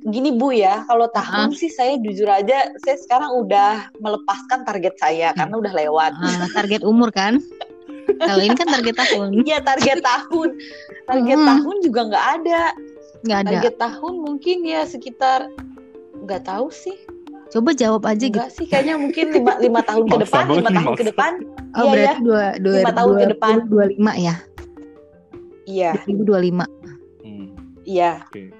Gini 0.00 0.32
Bu 0.32 0.48
ya, 0.54 0.86
kalau 0.86 1.10
tahun 1.10 1.52
sih 1.52 1.68
saya 1.68 1.98
jujur 1.98 2.24
aja, 2.24 2.70
saya 2.80 2.96
sekarang 2.96 3.34
udah 3.36 3.90
melepaskan 3.98 4.62
target 4.62 4.94
saya 4.96 5.34
karena 5.34 5.58
udah 5.58 5.72
lewat. 5.74 6.12
Ah, 6.16 6.46
target 6.54 6.80
umur 6.80 7.10
kan 7.10 7.42
kalau 8.16 8.40
ini 8.40 8.54
kan 8.54 8.66
target 8.66 8.96
tahun 8.96 9.44
Iya 9.44 9.58
target 9.60 9.98
tahun, 10.00 10.48
target 11.04 11.36
Hmm. 11.36 11.48
tahun 11.50 11.76
juga 11.82 12.00
nggak 12.08 12.26
ada. 12.38 12.62
nggak 13.20 13.38
ada 13.42 13.50
Target 13.52 13.74
tahun 13.76 14.14
mungkin 14.16 14.56
ya 14.64 14.80
sekitar 14.82 15.50
nggak 16.16 16.48
tahu 16.48 16.72
sih, 16.72 16.96
coba 17.50 17.70
jawab 17.72 18.02
aja 18.04 18.24
gitu 18.24 18.38
nggak 18.38 18.52
sih 18.52 18.64
kayaknya 18.64 18.94
mungkin 18.94 19.26
lima 19.32 19.52
lima 19.58 19.80
tahun 19.82 20.04
ke 20.06 20.16
depan, 20.24 20.42
lima 20.48 20.70
tahun 20.70 20.94
ke 20.94 21.04
depan. 21.10 21.32
oh 21.72 21.82
iya, 21.82 21.90
berarti 21.90 22.20
dua 22.22 22.44
dua 22.56 22.76
Lima 22.78 22.92
tahun 22.92 23.12
ke 23.12 23.26
depan. 23.28 23.54
dua 23.66 23.84
lima 23.86 24.12
ya 24.14 24.36
Iya, 25.64 25.94
2025 26.02 26.66
Hmm, 27.22 27.46
iya. 27.84 28.26
Oke. 28.26 28.50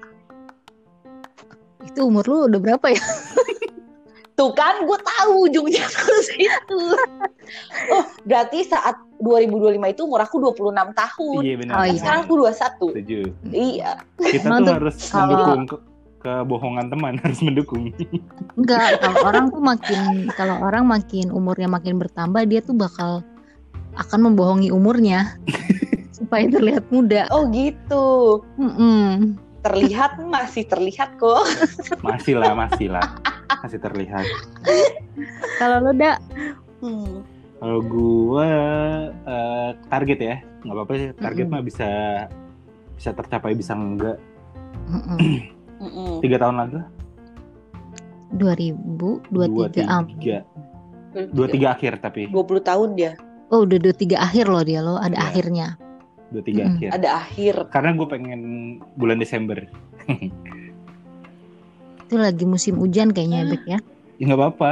itu 1.81 1.99
umur 1.99 2.23
lu 2.23 2.37
udah 2.47 2.59
berapa 2.61 2.87
ya 2.87 3.03
Tuh 4.31 4.55
kan, 4.55 4.79
gue 4.81 4.95
tahu 4.97 5.45
ujungnya 5.45 5.85
ke 5.91 6.13
situ. 6.23 6.81
oh, 7.91 8.05
berarti 8.23 8.63
saat 8.63 8.95
2025 9.19 9.75
itu 9.91 10.01
umur 10.01 10.23
aku 10.23 10.39
26 10.39 10.71
tahun. 10.95 11.41
Iya 11.45 11.55
benar. 11.59 11.73
Oh, 11.75 11.85
iya. 11.85 11.99
Sekarang 11.99 12.21
aku 12.25 12.33
21. 12.39 12.49
Setuju. 12.95 13.19
Iya. 13.51 13.91
Kita 14.17 14.47
tuh 14.55 14.73
harus 14.73 14.97
mendukung 15.11 15.61
kebohongan 16.21 16.87
teman 16.89 17.17
harus 17.25 17.41
mendukung. 17.41 17.89
enggak 18.55 19.01
kalau 19.01 19.19
orang 19.25 19.45
tuh 19.49 19.61
makin 19.61 20.29
kalau 20.37 20.55
orang 20.61 20.83
makin 20.87 21.33
umurnya 21.33 21.67
makin 21.67 21.97
bertambah 21.97 22.45
dia 22.45 22.61
tuh 22.61 22.77
bakal 22.77 23.25
akan 23.99 24.31
membohongi 24.31 24.71
umurnya 24.71 25.35
supaya 26.21 26.47
terlihat 26.47 26.87
muda 26.93 27.27
Oh 27.33 27.49
gitu. 27.51 28.39
Mm-mm. 28.55 29.35
Terlihat 29.61 30.17
masih 30.25 30.65
terlihat 30.65 31.21
kok. 31.21 31.45
Masih 32.07 32.33
lah, 32.33 32.57
masih 32.57 32.89
lah. 32.89 33.05
Masih 33.61 33.77
terlihat. 33.77 34.25
kalau 35.61 35.85
lo 35.85 35.93
dak 35.93 36.17
Hmm. 36.81 37.21
Kalau 37.61 37.77
gua 37.85 38.49
eh, 39.21 39.69
target 39.85 40.17
ya, 40.17 40.35
nggak 40.65 40.73
apa-apa 40.73 40.93
sih. 40.97 41.09
Target 41.13 41.45
Mm-mm. 41.45 41.61
mah 41.61 41.61
bisa 41.61 41.89
bisa 42.97 43.09
tercapai, 43.13 43.53
bisa 43.53 43.77
enggak. 43.77 44.17
Mm-mm. 44.89 45.17
Mm-mm. 45.21 45.41
Tiga 46.19 46.37
tahun 46.37 46.55
lagi 46.57 46.73
lah. 46.77 46.87
2023 48.31 49.83
am. 49.83 50.03
tiga, 50.15 50.47
dua 51.31 51.47
tiga 51.47 51.67
akhir 51.73 51.99
tapi 51.99 52.27
20 52.27 52.63
tahun 52.63 52.89
dia. 52.95 53.11
Oh 53.51 53.61
udah 53.61 53.77
23 53.77 54.15
akhir 54.15 54.45
loh 54.47 54.63
dia 54.63 54.79
lo 54.79 54.95
ada 54.95 55.11
Iya. 55.11 55.23
akhirnya. 55.25 55.67
dua 56.31 56.39
tiga 56.41 56.61
Mm-mm. 56.63 56.73
akhir. 56.73 56.89
Ada 56.95 57.09
akhir. 57.17 57.53
Karena 57.67 57.89
gue 57.91 58.07
pengen 58.07 58.41
bulan 58.95 59.19
Desember. 59.19 59.59
Itu 62.01 62.15
lagi 62.15 62.45
musim 62.45 62.75
hujan 62.77 63.11
kayaknya 63.11 63.43
Bek 63.45 63.63
ya. 63.65 63.79
Ya 64.15 64.23
nggak 64.25 64.39
apa-apa. 64.39 64.71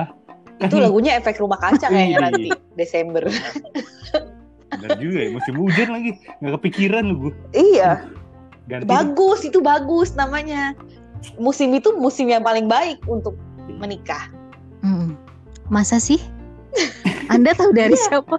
Itu 0.62 0.80
lagunya 0.86 1.16
efek 1.16 1.36
rumah 1.38 1.60
kaca 1.60 1.88
kayaknya 1.88 2.16
Iya. 2.16 2.24
nanti 2.24 2.44
Desember. 2.76 3.28
Benar 4.70 4.96
juga 4.96 5.20
ya, 5.20 5.30
musim 5.30 5.56
hujan 5.58 5.90
lagi. 5.92 6.12
Nggak 6.40 6.54
kepikiran 6.56 7.04
lu 7.04 7.16
gue. 7.20 7.34
iya, 7.52 8.08
Ganti. 8.70 8.86
bagus 8.86 9.42
itu 9.42 9.60
bagus 9.60 10.14
namanya. 10.14 10.78
Musim 11.36 11.74
itu 11.74 11.90
musim 11.98 12.30
yang 12.30 12.46
paling 12.46 12.70
baik 12.70 13.02
untuk 13.04 13.34
menikah. 13.68 14.30
Mm. 14.80 15.18
Masa 15.68 15.98
sih? 15.98 16.22
Anda 17.28 17.52
tahu 17.52 17.74
dari 17.74 17.98
Iya. 17.98 18.22
siapa? 18.22 18.38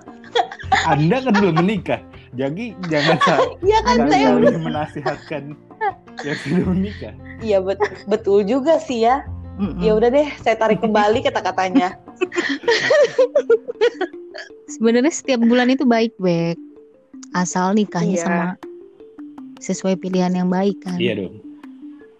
Anda 0.86 1.18
kan 1.20 1.34
belum 1.34 1.54
menikah. 1.58 2.00
Jadi 2.32 2.78
jangan 2.86 3.18
Iya 3.66 3.78
kan 3.82 3.96
saya 4.06 4.26
saling 4.30 4.62
menasihatkan 4.62 5.42
yang 6.22 6.38
sudah 6.40 6.64
menikah. 6.70 7.12
Iya 7.42 7.58
bet- 7.58 7.82
betul 8.06 8.46
juga 8.46 8.78
sih 8.78 9.02
ya. 9.02 9.26
Mm-mm. 9.60 9.82
Ya 9.82 9.92
udah 9.92 10.08
deh, 10.08 10.24
saya 10.40 10.56
tarik 10.56 10.80
kembali 10.80 11.20
kata-katanya. 11.20 11.98
Sebenarnya 14.70 15.12
setiap 15.12 15.42
bulan 15.42 15.68
itu 15.68 15.84
baik 15.84 16.14
Bek. 16.16 16.56
Asal 17.32 17.74
nikahnya 17.74 18.16
Iya. 18.16 18.24
sama 18.24 18.46
sesuai 19.60 20.00
pilihan 20.00 20.32
yang 20.32 20.48
baik 20.48 20.80
kan. 20.82 20.96
Iya 20.96 21.24
dong. 21.24 21.38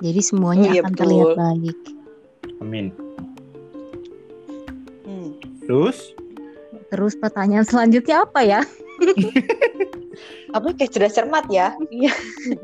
Jadi 0.01 0.21
semuanya 0.25 0.69
Oh, 0.69 0.75
iya, 0.77 0.81
akan 0.81 0.93
betul. 0.93 1.01
terlihat 1.05 1.31
baik. 1.37 1.79
Amin. 2.61 2.87
Hmm. 5.05 5.31
Terus 5.65 5.99
Terus 6.91 7.15
pertanyaan 7.15 7.67
selanjutnya 7.67 8.27
apa 8.27 8.41
ya? 8.43 8.61
Apa 10.51 10.75
kayak 10.75 10.91
cerdas 10.91 11.15
cermat 11.15 11.47
ya? 11.47 11.73
Iya. 11.89 12.11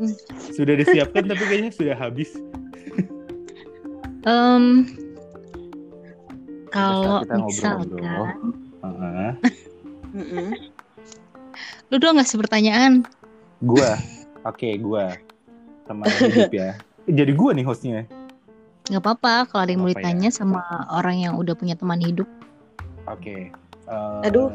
sudah 0.59 0.75
disiapkan 0.75 1.31
tapi 1.31 1.45
kayaknya 1.47 1.71
sudah 1.71 1.95
habis. 1.95 2.35
Em, 4.27 4.91
kalau 6.75 7.23
misalkan 7.47 7.87
lu 11.87 11.97
doang 12.03 12.19
ngasih 12.19 12.43
pertanyaan 12.43 13.07
Gua, 13.63 13.95
oke 14.47 14.69
gua. 14.81 15.13
teman 15.87 16.07
hidup 16.19 16.51
ya. 16.51 16.71
Jadi 17.19 17.33
gue 17.35 17.51
nih 17.55 17.67
hostnya. 17.67 18.01
nggak 18.87 19.03
apa-apa 19.03 19.51
kalau 19.51 19.67
ada 19.67 19.71
yang 19.75 19.83
mau 19.83 19.91
ya. 19.91 19.99
ditanya 19.99 20.31
sama 20.31 20.63
orang 20.91 21.19
yang 21.19 21.35
udah 21.35 21.59
punya 21.59 21.75
teman 21.75 21.99
hidup 21.99 22.27
Oke. 23.07 23.51
Eh, 23.87 24.27
Aduh. 24.27 24.51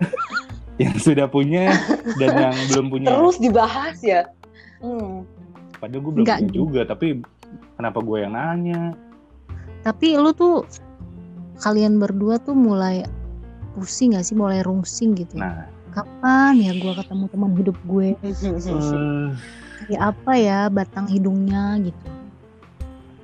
yang 0.82 0.96
sudah 0.96 1.28
punya 1.28 1.72
dan 2.16 2.30
yang 2.48 2.56
belum 2.72 2.86
punya. 2.88 3.08
Terus 3.12 3.36
dibahas 3.36 3.96
ya. 4.00 4.28
Hmm. 4.80 5.24
Padahal 5.76 6.00
gue 6.04 6.12
belum 6.20 6.24
Nggak. 6.24 6.38
punya 6.40 6.52
juga, 6.52 6.80
tapi 6.88 7.20
kenapa 7.76 8.00
gue 8.00 8.16
yang 8.20 8.32
nanya? 8.32 8.96
tapi 9.84 10.18
lu 10.18 10.34
tuh 10.34 10.66
kalian 11.62 12.02
berdua 12.02 12.42
tuh 12.42 12.58
mulai 12.58 13.06
pusing 13.78 14.18
gak 14.18 14.26
sih 14.26 14.34
mulai 14.34 14.58
rungsing 14.66 15.14
gitu 15.14 15.38
Nah, 15.38 15.70
kapan 15.96 16.52
ya 16.60 16.72
gua 16.76 16.92
ketemu 17.00 17.24
teman 17.32 17.50
hidup 17.56 17.76
gue? 17.82 18.08
Eh, 18.20 18.34
kayak 19.88 20.02
apa 20.02 20.32
ya 20.36 20.58
batang 20.68 21.08
hidungnya 21.08 21.80
gitu. 21.80 22.06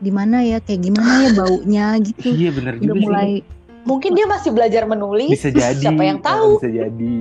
Di 0.02 0.10
mana 0.10 0.40
ya 0.40 0.58
kayak 0.58 0.80
gimana 0.82 1.12
ya 1.22 1.30
baunya 1.36 1.86
gitu. 2.00 2.28
Iya 2.32 2.50
bener 2.50 2.72
udah 2.80 2.82
juga 2.82 2.94
sih. 2.96 3.04
mulai 3.04 3.30
Mungkin 3.82 4.14
dia 4.14 4.26
masih 4.30 4.54
belajar 4.54 4.86
menulis. 4.86 5.34
bisa 5.34 5.50
jadi 5.50 5.74
Siapa 5.74 6.02
yang 6.06 6.22
tahu? 6.30 6.58
bisa 6.58 6.70
jadi. 6.70 7.14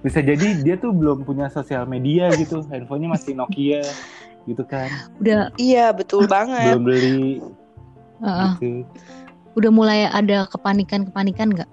Bisa 0.00 0.20
jadi 0.22 0.46
dia 0.62 0.74
tuh 0.78 0.94
belum 0.94 1.26
punya 1.26 1.50
sosial 1.50 1.90
media 1.90 2.30
gitu. 2.38 2.62
Handphonenya 2.70 3.18
masih 3.18 3.34
Nokia 3.34 3.82
gitu 4.46 4.62
kan. 4.62 4.86
Udah 5.18 5.50
Iya, 5.58 5.90
betul 5.90 6.30
banget. 6.30 6.78
belum 6.78 6.82
beli 6.86 7.42
uh, 8.22 8.54
gitu. 8.62 8.86
Udah 9.58 9.70
mulai 9.74 10.06
ada 10.06 10.46
kepanikan 10.46 11.02
kepanikan 11.10 11.50
nggak 11.50 11.70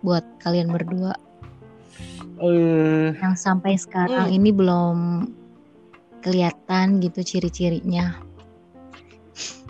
buat 0.00 0.24
kalian 0.40 0.68
berdua 0.68 1.16
eh 2.40 3.12
yang 3.14 3.34
sampai 3.34 3.76
sekarang 3.76 4.26
Hmm. 4.26 4.34
ini 4.34 4.50
belum 4.50 4.98
kelihatan 6.20 6.98
gitu 6.98 7.20
ciri-cirinya 7.20 8.16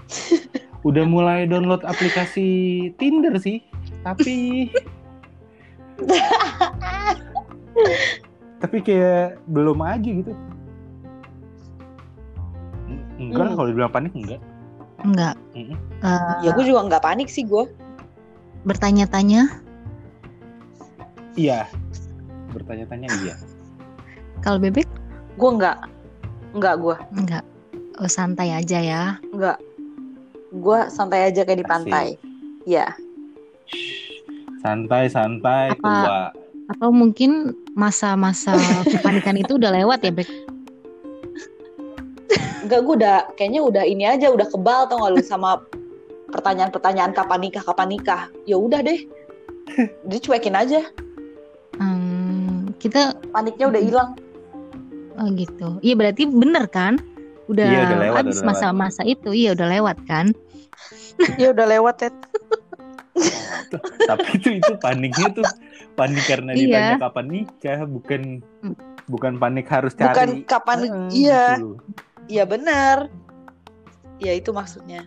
udah 0.82 1.04
mulai 1.04 1.44
download 1.44 1.82
aplikasi 1.82 2.48
Tinder 2.96 3.34
sih 3.36 3.60
tapi 4.00 4.70
tapi 8.60 8.76
kayak 8.80 9.40
belum 9.46 9.78
aja 9.80 10.10
gitu 10.10 10.32
enggak 13.18 13.44
Hmm. 13.44 13.54
kalau 13.54 13.68
dibilang 13.68 13.92
panik 13.92 14.12
enggak 14.14 14.40
enggak 15.00 15.34
Mm-mm. 15.52 15.76
Eh, 16.00 16.34
Ya 16.42 16.50
gue 16.50 16.64
juga 16.64 16.84
nggak 16.84 17.02
panik 17.02 17.28
sih 17.28 17.42
gue. 17.42 17.64
bertanya-tanya 18.60 19.48
iya 21.32 21.64
bertanya-tanya 22.50 23.08
iya 23.20 23.34
kalau 24.40 24.56
bebek 24.56 24.86
Gue 25.38 25.50
nggak. 25.56 25.78
Nggak 26.52 26.74
gue. 26.76 26.96
enggak 27.14 27.44
oh, 27.96 28.10
santai 28.10 28.50
aja 28.50 28.76
ya 28.76 29.04
Nggak. 29.30 29.56
Gue 30.52 30.78
santai 30.90 31.30
aja 31.30 31.46
kayak 31.46 31.58
di 31.58 31.64
Asik. 31.64 31.70
pantai. 31.70 32.06
Iya. 32.62 32.86
santai 34.58 35.08
santai 35.08 35.72
Apa- 35.72 35.80
tua 35.80 36.20
atau 36.68 36.90
mungkin 36.90 37.50
masa-masa 37.72 38.52
kepanikan 38.92 39.34
itu 39.34 39.56
udah 39.56 39.72
lewat 39.72 40.02
ya 40.02 40.12
bek 40.12 40.28
Enggak, 42.60 42.80
gue 42.84 42.94
udah 42.96 43.16
kayaknya 43.34 43.60
udah 43.64 43.82
ini 43.82 44.04
aja 44.04 44.30
udah 44.30 44.46
kebal 44.46 44.86
tau 44.86 45.02
gak 45.02 45.10
lu 45.10 45.22
sama 45.24 45.58
pertanyaan-pertanyaan 46.30 47.10
kapan 47.10 47.40
nikah 47.42 47.64
kapan 47.64 47.88
nikah. 47.90 48.22
Ya 48.44 48.54
udah 48.54 48.78
deh. 48.78 49.00
Dia 50.06 50.18
cuekin 50.20 50.54
aja. 50.54 50.86
Kita 52.80 53.12
Paniknya 53.30 53.68
udah 53.68 53.82
hilang. 53.82 54.10
oh 55.14 55.28
gitu 55.36 55.76
iya 55.80 55.92
berarti 55.92 56.24
bener 56.24 56.64
kan 56.66 56.96
udah, 57.44 57.66
Iya, 57.66 57.80
udah 57.84 57.98
lewat, 58.00 58.16
habis 58.16 58.30
udah 58.32 58.44
lewat. 58.46 58.56
masa-masa 58.56 59.02
itu 59.04 59.30
iya 59.30 59.52
udah 59.52 59.68
lewat 59.68 59.98
kan 60.04 60.32
Ya 61.36 61.52
udah 61.52 61.66
lewat, 61.68 61.94
Ted. 62.00 62.14
tapi 64.08 64.28
itu 64.34 64.48
itu 64.56 64.72
paniknya 64.80 65.28
tuh 65.30 65.44
panik 65.92 66.24
karena 66.24 66.50
Iya. 66.50 66.64
ditanya 66.64 66.96
kapan 66.98 67.26
nikah 67.28 67.78
bukan 67.84 68.22
Hmm. 68.60 68.74
bukan 69.06 69.32
panik 69.36 69.66
harus 69.68 69.92
cari 69.92 70.08
Bukan 70.08 70.28
kapan 70.44 70.78
iya, 71.10 71.60
gitu 71.60 71.76
iya 72.26 72.44
benar. 72.44 73.12
Ya 74.16 74.32
itu 74.32 74.50
maksudnya. 74.50 75.04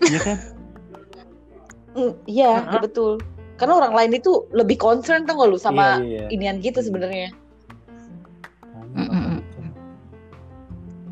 Iya 0.00 0.20
kan 0.20 0.38
Mm, 1.92 2.12
Iya, 2.24 2.50
Heeh. 2.62 2.80
betul. 2.84 3.12
Karena 3.56 3.74
orang 3.80 3.92
lain 3.96 4.12
itu 4.16 4.44
lebih 4.52 4.76
concern 4.76 5.24
tau 5.24 5.40
gak 5.40 5.48
lu 5.48 5.56
sama 5.56 6.00
iya, 6.04 6.28
iya. 6.28 6.32
inian 6.32 6.60
gitu 6.60 6.80
sebenarnya. 6.80 7.32
Mm-mm. 8.96 9.40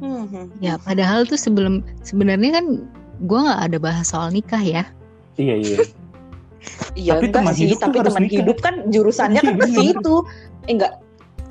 Hmm, 0.01 0.25
hmm. 0.29 0.47
ya 0.61 0.77
padahal 0.77 1.25
tuh 1.25 1.39
sebelum 1.39 1.81
sebenarnya 2.05 2.61
kan 2.61 2.67
gua 3.25 3.41
nggak 3.49 3.63
ada 3.73 3.79
bahas 3.81 4.11
soal 4.11 4.29
nikah 4.29 4.61
ya 4.61 4.85
iya 5.37 5.57
iya 5.57 5.81
Iya 6.97 7.21
Tapi 7.21 7.29
enggak 7.29 7.37
teman 7.37 7.53
sih, 7.53 7.63
hidup 7.69 7.79
tapi 7.79 7.97
teman 8.01 8.23
nikah. 8.25 8.37
hidup 8.41 8.59
kan 8.65 8.75
jurusannya 8.89 9.41
kan 9.45 9.53
Iya, 9.57 9.61
pasti 9.61 9.83
itu. 9.93 10.15
Eh 10.65 10.73
enggak. 10.73 10.93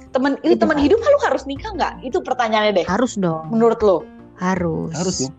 Teman 0.10 0.32
ini 0.42 0.56
teman 0.58 0.78
hidup 0.82 0.98
lu 0.98 1.20
harus 1.22 1.46
nikah 1.46 1.70
enggak? 1.70 1.94
Itu 2.02 2.18
pertanyaannya 2.26 2.82
deh. 2.82 2.86
harus 2.90 3.14
dong 3.14 3.46
Menurut 3.54 3.78
lo? 3.86 3.98
harus 4.42 4.90
harus 4.98 5.16
dong 5.22 5.34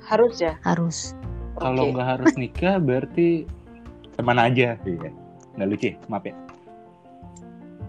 Harus 0.00 0.34
ya. 0.40 0.56
harus 0.64 1.12
kalau 1.60 1.92
nggak 1.92 2.08
harus 2.16 2.32
nikah 2.40 2.80
berarti 2.80 3.44
teman 4.20 4.38
aja. 4.38 4.68
Iya. 4.80 5.10
Nggak 5.56 5.68
lucu 5.68 5.86
ya? 5.88 5.94
maaf 6.06 6.22
ya. 6.22 6.34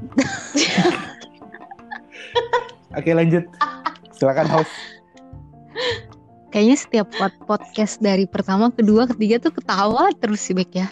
Oke 2.97 3.11
lanjut. 3.11 3.43
Silakan 4.11 4.47
host. 4.49 4.73
Kayaknya 6.51 6.77
setiap 6.77 7.07
pod- 7.15 7.41
podcast 7.47 7.95
dari 7.99 8.27
pertama 8.27 8.67
kedua 8.67 9.07
ketiga 9.07 9.39
tuh 9.39 9.55
ketawa 9.55 10.11
terus 10.19 10.43
sih 10.43 10.51
bek 10.51 10.71
ya. 10.75 10.87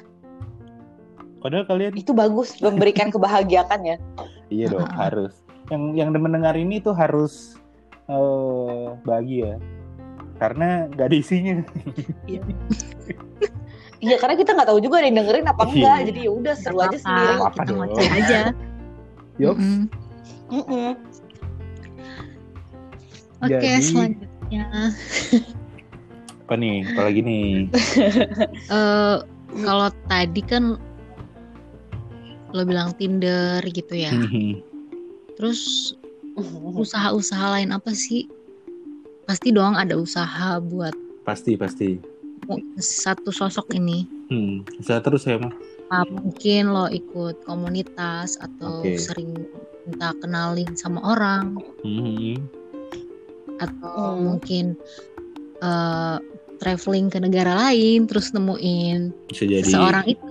Padahal 1.39 1.63
kalian 1.67 1.95
Itu 1.95 2.12
bagus 2.12 2.60
memberikan 2.60 3.12
kebahagiaan 3.15 3.80
ya. 3.84 3.95
iya 4.47 4.65
dong 4.71 4.88
Ah. 4.88 5.08
harus. 5.08 5.36
Yang 5.67 5.84
yang 5.95 6.10
mendengar 6.15 6.56
ini 6.56 6.80
tuh 6.80 6.95
harus 6.95 7.60
eh 8.08 8.88
bahagia. 9.04 9.60
Karena 10.39 10.88
nggak 10.88 11.08
ada 11.12 11.17
isinya 11.19 11.60
Iya 14.00 14.16
karena 14.16 14.36
kita 14.36 14.52
nggak 14.54 14.68
tahu 14.68 14.80
juga 14.80 14.96
ada 15.00 15.08
yang 15.08 15.18
dengerin 15.20 15.46
apa 15.46 15.62
Iya. 15.62 15.72
enggak. 15.76 15.98
Jadi 16.08 16.20
ya 16.20 16.32
udah 16.32 16.54
seru 16.56 16.78
aja 16.80 16.98
sendiri. 16.98 17.34
Apa 17.38 17.50
kita 17.58 17.72
ngoceh 17.74 18.08
aja 18.10 18.40
Yoks. 19.38 19.60
Mm-mm. 19.60 19.80
Mm-mm. 20.50 20.90
oke 23.40 23.52
Jadi- 23.54 23.84
selanjutnya 23.86 24.66
apa 26.42 26.54
nih 26.58 26.82
apalagi 26.84 27.20
nih 27.22 27.48
eh 28.74 29.16
kalau 29.62 29.88
tadi 30.06 30.42
kan 30.42 30.64
lo 32.50 32.66
bilang 32.66 32.98
Tinder 32.98 33.62
gitu 33.64 33.94
ya. 33.94 34.10
Hmm. 34.10 34.58
Terus 35.38 35.94
usaha-usaha 36.74 37.54
lain 37.54 37.70
apa 37.70 37.94
sih? 37.94 38.26
Pasti 39.24 39.54
dong 39.54 39.78
ada 39.78 39.94
usaha 39.94 40.58
buat 40.58 40.98
pasti 41.22 41.54
pasti 41.54 42.02
satu 42.78 43.30
sosok 43.30 43.73
ini. 43.73 44.08
hmm. 44.30 44.63
saya 44.80 44.99
terus 44.99 45.23
ya 45.23 45.38
mah 45.38 45.52
mungkin 46.06 46.69
lo 46.69 46.86
ikut 46.86 47.41
komunitas 47.43 48.38
atau 48.38 48.86
Oke. 48.86 48.93
sering 48.95 49.34
minta 49.84 50.13
kenalin 50.17 50.69
sama 50.73 51.02
orang 51.04 51.58
Hmm. 51.82 52.38
atau 53.58 54.15
Hmm. 54.15 54.23
mungkin 54.34 54.65
eh, 55.60 56.17
traveling 56.58 57.10
ke 57.10 57.19
negara 57.19 57.52
lain 57.67 58.06
terus 58.06 58.32
nemuin 58.32 59.12
bisa 59.28 59.43
jadi 59.43 59.65
seorang 59.65 60.06
itu. 60.08 60.30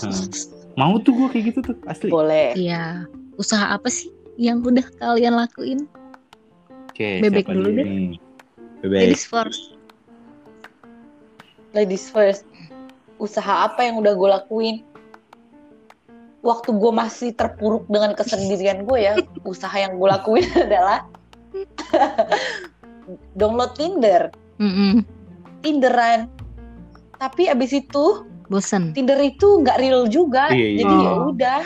Hmm. 0.00 0.28
mau 0.76 0.96
tuh 0.96 1.12
gue 1.12 1.28
kayak 1.30 1.44
gitu 1.50 1.58
tuh 1.66 1.76
asli 1.84 2.08
Boleh. 2.08 2.52
Iya. 2.54 3.04
Usaha 3.36 3.68
apa 3.70 3.88
sih 3.88 4.08
yang 4.36 4.60
udah 4.60 4.84
kalian 4.96 5.34
lakuin? 5.34 5.84
Bebek 6.96 7.44
siapa 7.44 7.52
dulu 7.52 7.68
dulu 7.68 7.76
deh. 7.76 7.86
bebek 8.80 9.00
Ladies 9.12 9.24
first. 9.24 9.75
Ladies 11.76 12.08
first. 12.08 12.48
Usaha 13.16 13.68
apa 13.68 13.84
yang 13.84 14.00
udah 14.00 14.16
gue 14.16 14.28
lakuin? 14.32 14.76
Waktu 16.40 16.72
gue 16.72 16.92
masih 16.94 17.30
terpuruk 17.34 17.84
dengan 17.86 18.14
kesendirian 18.14 18.86
gue 18.86 18.98
ya, 18.98 19.12
usaha 19.52 19.72
yang 19.74 20.00
gue 20.00 20.08
lakuin 20.08 20.46
adalah 20.66 21.04
download 23.38 23.76
Tinder, 23.76 24.32
Mm-mm. 24.56 25.04
Tinderan. 25.60 26.32
Tapi 27.16 27.48
abis 27.48 27.72
itu 27.76 28.24
Bosen. 28.46 28.94
Tinder 28.94 29.18
itu 29.18 29.58
nggak 29.60 29.82
real 29.82 30.06
juga, 30.06 30.54
Iya, 30.54 30.68
iya. 30.70 30.78
jadi 30.80 30.94
ya 30.94 31.10
Oh. 31.12 31.28
udah. 31.34 31.62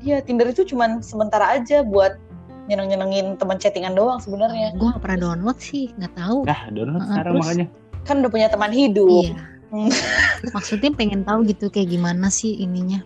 Ya 0.00 0.16
Tinder 0.20 0.48
itu 0.48 0.62
cuman 0.64 1.00
sementara 1.00 1.56
aja 1.56 1.80
buat 1.80 2.20
nyeneng-nyenengin 2.68 3.34
teman 3.40 3.56
chattingan 3.56 3.96
doang 3.96 4.20
sebenarnya. 4.20 4.76
Gue 4.76 4.92
gak 4.92 5.02
pernah 5.02 5.18
download 5.32 5.56
sih, 5.58 5.88
nggak 5.96 6.12
tahu. 6.14 6.44
nah 6.44 6.60
download 6.68 7.00
Heeh, 7.00 7.08
sekarang 7.10 7.32
terus? 7.32 7.42
makanya 7.42 7.66
Kan 8.08 8.24
udah 8.24 8.30
punya 8.32 8.48
teman 8.48 8.72
hidup. 8.72 9.24
Iya. 9.26 9.36
Hmm. 9.70 9.90
Maksudnya 10.56 10.90
pengen 10.94 11.22
tahu 11.22 11.46
gitu 11.46 11.70
kayak 11.70 11.94
gimana 11.94 12.28
sih 12.32 12.58
ininya. 12.58 13.02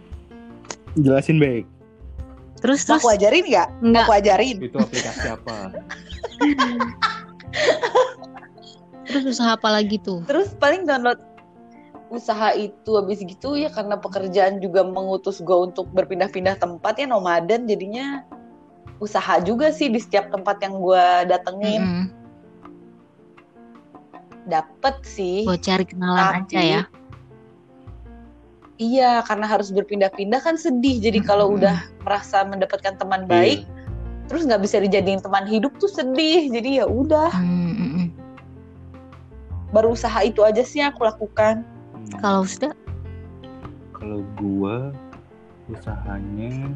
jelasin 0.95 1.43
baik 1.43 1.67
Terus 2.65 2.81
terus 2.89 3.05
aku 3.05 3.13
ajarin 3.13 3.45
nggak? 3.45 3.69
Mau 3.69 3.85
Nggak. 3.93 4.05
aku 4.09 4.13
ajarin. 4.17 4.57
Itu 4.57 4.77
aplikasi 4.81 5.27
apa? 5.29 5.57
terus 9.05 9.25
usaha 9.37 9.53
apa 9.53 9.69
lagi 9.69 10.01
tuh? 10.01 10.25
Terus 10.25 10.57
paling 10.57 10.89
download 10.89 11.21
usaha 12.09 12.57
itu 12.57 12.97
habis 12.97 13.21
gitu 13.21 13.61
ya 13.61 13.69
karena 13.69 14.01
pekerjaan 14.01 14.65
juga 14.65 14.81
mengutus 14.81 15.45
gue 15.45 15.53
untuk 15.53 15.93
berpindah-pindah 15.93 16.57
tempat 16.57 16.97
ya 16.97 17.05
nomaden 17.05 17.69
jadinya 17.69 18.25
usaha 18.97 19.43
juga 19.45 19.69
sih 19.69 19.93
di 19.93 20.01
setiap 20.01 20.33
tempat 20.33 20.63
yang 20.65 20.79
gue 20.81 21.05
datengin 21.29 21.83
Mm-mm. 21.83 22.05
Dapet 24.45 24.95
sih 25.03 25.43
Buat 25.43 25.61
cari 25.61 25.85
kenalan 25.85 26.21
Tapi- 26.21 26.39
aja 26.47 26.61
ya. 26.61 26.83
iya 28.77 29.23
karena 29.23 29.47
harus 29.47 29.71
berpindah-pindah 29.71 30.41
kan 30.41 30.55
sedih 30.55 30.99
jadi 30.99 31.21
kalau 31.21 31.49
Mm-mm. 31.49 31.59
udah 31.63 31.77
merasa 32.03 32.43
mendapatkan 32.43 32.95
teman 32.95 33.25
baik 33.25 33.65
terus 34.27 34.43
nggak 34.43 34.61
bisa 34.61 34.81
dijadiin 34.81 35.21
teman 35.21 35.45
hidup 35.45 35.73
tuh 35.77 35.87
sedih 35.87 36.49
jadi 36.49 36.83
ya 36.83 36.87
udah 36.87 37.31
Hmm, 37.31 38.11
baru 39.71 39.93
usaha 39.93 40.21
itu 40.21 40.41
aja 40.41 40.61
sih 40.61 40.81
yang 40.81 40.91
aku 40.91 41.05
lakukan 41.05 41.63
Hmm. 41.95 42.21
Kalau 42.21 42.43
sudah 42.45 42.73
Kalau 43.95 44.21
gua 44.37 44.93
usahanya 45.67 46.69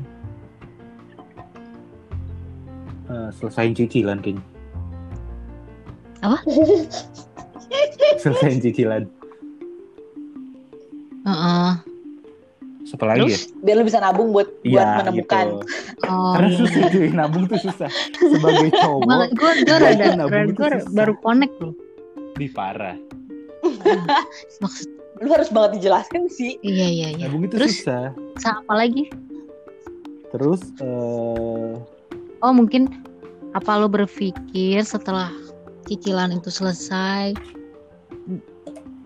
eh, 3.07 3.29
selesain 3.31 3.73
cicilan 3.73 4.17
kayaknya. 4.19 4.45
Apa? 6.21 6.39
selesain 8.17 8.59
cicilan. 8.65 9.05
Heeh. 11.25 11.71
Siapa 12.83 13.05
lagi 13.05 13.29
ya? 13.29 13.37
Terus? 13.37 13.53
biar 13.61 13.77
lu 13.77 13.85
bisa 13.85 14.01
nabung 14.01 14.33
buat 14.33 14.49
buat 14.65 14.65
Iya, 14.65 14.97
menemukan 14.97 15.47
gitu. 15.61 16.09
Oh, 16.09 16.33
Karena 16.33 16.49
iya. 16.49 16.57
susah 16.57 16.83
cuy, 16.89 17.09
nabung 17.13 17.45
tuh 17.45 17.61
susah. 17.61 17.91
Sebagai 18.17 18.69
cowok, 18.73 19.01
gue 19.05 19.27
gue 19.37 19.53
Gua 19.69 19.77
rada, 19.77 20.07
gue 20.49 20.69
baru 20.97 21.15
connect 21.21 21.55
loh. 21.61 21.77
di 22.35 22.49
parah. 22.49 22.97
Maksud 24.65 24.89
lu 25.19 25.29
harus 25.29 25.51
banget 25.51 25.83
dijelaskan 25.83 26.31
sih 26.31 26.57
iya 26.63 26.87
iya 26.87 27.09
iya. 27.13 27.27
Nabung 27.27 27.45
itu 27.45 27.59
Terus? 27.59 27.83
susah. 27.83 28.15
Usaha 28.39 28.57
apa 28.57 28.75
lagi? 28.79 29.11
Terus 30.31 30.63
eh 30.81 31.75
Oh 32.39 32.53
mungkin 32.55 32.89
apa 33.53 33.77
lo 33.77 33.91
berpikir 33.91 34.81
setelah 34.81 35.29
cicilan 35.85 36.31
itu 36.31 36.49
selesai 36.49 37.35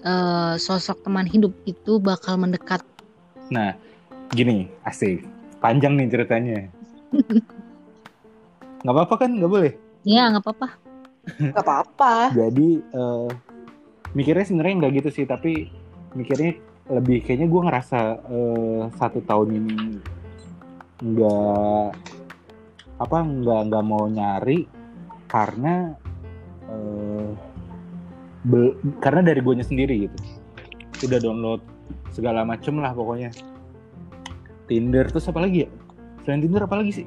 eh, 0.03 0.55
sosok 0.59 1.07
teman 1.07 1.27
hidup 1.27 1.55
itu 1.65 1.99
bakal 2.03 2.39
mendekat? 2.39 2.83
Nah, 3.49 3.75
gini, 4.35 4.69
asik. 4.87 5.25
Panjang 5.63 5.95
nih 5.99 6.11
ceritanya. 6.11 6.59
Nggak 8.83 8.95
apa-apa 8.99 9.15
kan? 9.27 9.31
Nggak 9.39 9.51
boleh? 9.51 9.73
Ya 10.03 10.27
nggak 10.35 10.43
apa-apa. 10.43 10.69
nggak 11.23 11.63
apa-apa 11.63 12.35
Jadi, 12.35 12.83
eh, 12.83 13.31
mikirnya 14.11 14.43
sebenarnya 14.43 14.75
nggak 14.83 14.93
gitu 14.99 15.11
sih, 15.15 15.23
tapi 15.23 15.71
mikirnya 16.19 16.59
lebih 16.91 17.23
kayaknya 17.23 17.47
gue 17.47 17.63
ngerasa 17.63 18.01
eh, 18.27 18.83
satu 18.99 19.23
tahun 19.23 19.49
ini 19.55 19.79
nggak 21.03 21.87
apa 23.03 23.19
nggak 23.23 23.61
nggak 23.71 23.85
mau 23.87 24.07
nyari 24.07 24.67
karena 25.31 25.95
eh, 26.67 27.22
bel- 28.45 28.77
karena 28.99 29.21
dari 29.23 29.41
gue 29.41 29.55
sendiri 29.61 30.07
gitu. 30.07 30.17
Udah 31.03 31.19
download 31.19 31.61
segala 32.11 32.43
macem 32.43 32.79
lah 32.79 32.93
pokoknya. 32.93 33.31
Tinder 34.67 35.05
terus 35.09 35.27
apa 35.27 35.43
lagi 35.43 35.67
ya? 35.67 35.69
Selain 36.23 36.41
Tinder 36.41 36.63
apa 36.63 36.79
lagi 36.79 37.03
sih? 37.03 37.07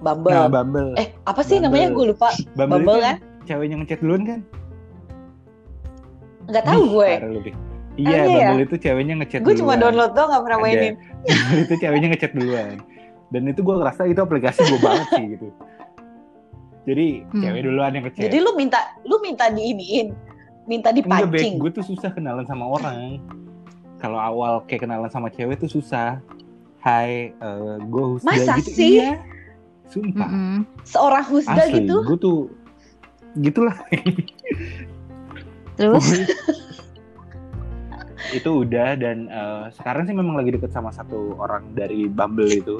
Bumble. 0.00 0.32
Nah 0.32 0.48
Bumble. 0.48 0.90
Eh 0.96 1.12
apa 1.24 1.40
sih 1.42 1.58
Bumble. 1.58 1.66
namanya 1.68 1.88
gue 1.92 2.04
lupa. 2.10 2.28
Bumble, 2.56 2.72
Bumble 2.78 2.94
itu 2.94 3.04
kan? 3.04 3.16
ceweknya 3.44 3.76
ngechat 3.82 4.00
duluan 4.00 4.22
kan? 4.24 4.40
Nggak 6.48 6.64
tahu 6.64 6.80
Ih, 6.80 6.88
gue. 6.88 7.10
Dik. 7.44 7.54
Oh, 7.54 7.68
Iya, 8.00 8.20
iya 8.24 8.46
Bumble 8.48 8.62
itu 8.64 8.76
ceweknya 8.80 9.14
ngechat 9.20 9.40
gue 9.42 9.54
cuma 9.54 9.74
duluan. 9.76 9.82
download 9.82 10.12
doang 10.14 10.28
nggak 10.30 10.44
pernah 10.46 10.58
mainin. 10.58 10.94
Bumble 11.20 11.60
itu 11.60 11.74
ceweknya 11.76 12.08
ngechat 12.14 12.32
duluan. 12.32 12.74
Dan 13.30 13.42
itu 13.46 13.60
gue 13.60 13.74
ngerasa 13.76 14.02
itu 14.08 14.18
aplikasi 14.18 14.60
gue 14.64 14.80
banget 14.80 15.06
sih 15.12 15.24
gitu. 15.36 15.46
Jadi 16.84 17.28
Hmm. 17.28 17.42
cewek 17.44 17.60
duluan 17.62 17.92
yang 17.92 18.04
ngechat. 18.08 18.22
jadi 18.24 18.36
lu 18.40 18.56
minta 18.56 18.80
lu 19.04 19.20
minta 19.20 19.46
diiniin 19.48 20.16
minta 20.64 20.88
Enggak, 20.90 21.28
dipancing 21.28 21.54
Gue 21.58 21.70
tuh 21.70 21.84
susah 21.84 22.08
kenalan 22.10 22.46
sama 22.46 22.64
orang. 22.66 23.20
Kalau 24.00 24.16
awal 24.16 24.64
kayak 24.64 24.88
kenalan 24.88 25.10
sama 25.12 25.28
cewek 25.28 25.60
tuh 25.60 25.68
susah. 25.68 26.18
Hai, 26.80 27.36
eh 27.36 27.76
gue 27.84 28.04
Husda 28.16 28.24
Masa 28.32 28.54
gitu. 28.64 28.70
sih? 28.72 28.92
Iya. 28.96 29.20
Sumpah. 29.90 30.22
Mm-mm. 30.24 30.58
seorang 30.86 31.24
husda 31.26 31.66
Asli, 31.66 31.82
gitu 31.82 31.96
gue 32.06 32.16
tuh 32.16 32.38
gitulah. 33.36 33.74
Terus 35.74 36.06
itu 38.30 38.50
udah 38.62 38.94
dan 38.94 39.26
eh, 39.26 39.64
sekarang 39.74 40.06
sih 40.06 40.14
memang 40.14 40.38
lagi 40.38 40.54
deket 40.54 40.70
sama 40.70 40.88
satu 40.88 41.34
orang 41.36 41.74
dari 41.74 42.06
Bumble 42.06 42.48
itu. 42.48 42.78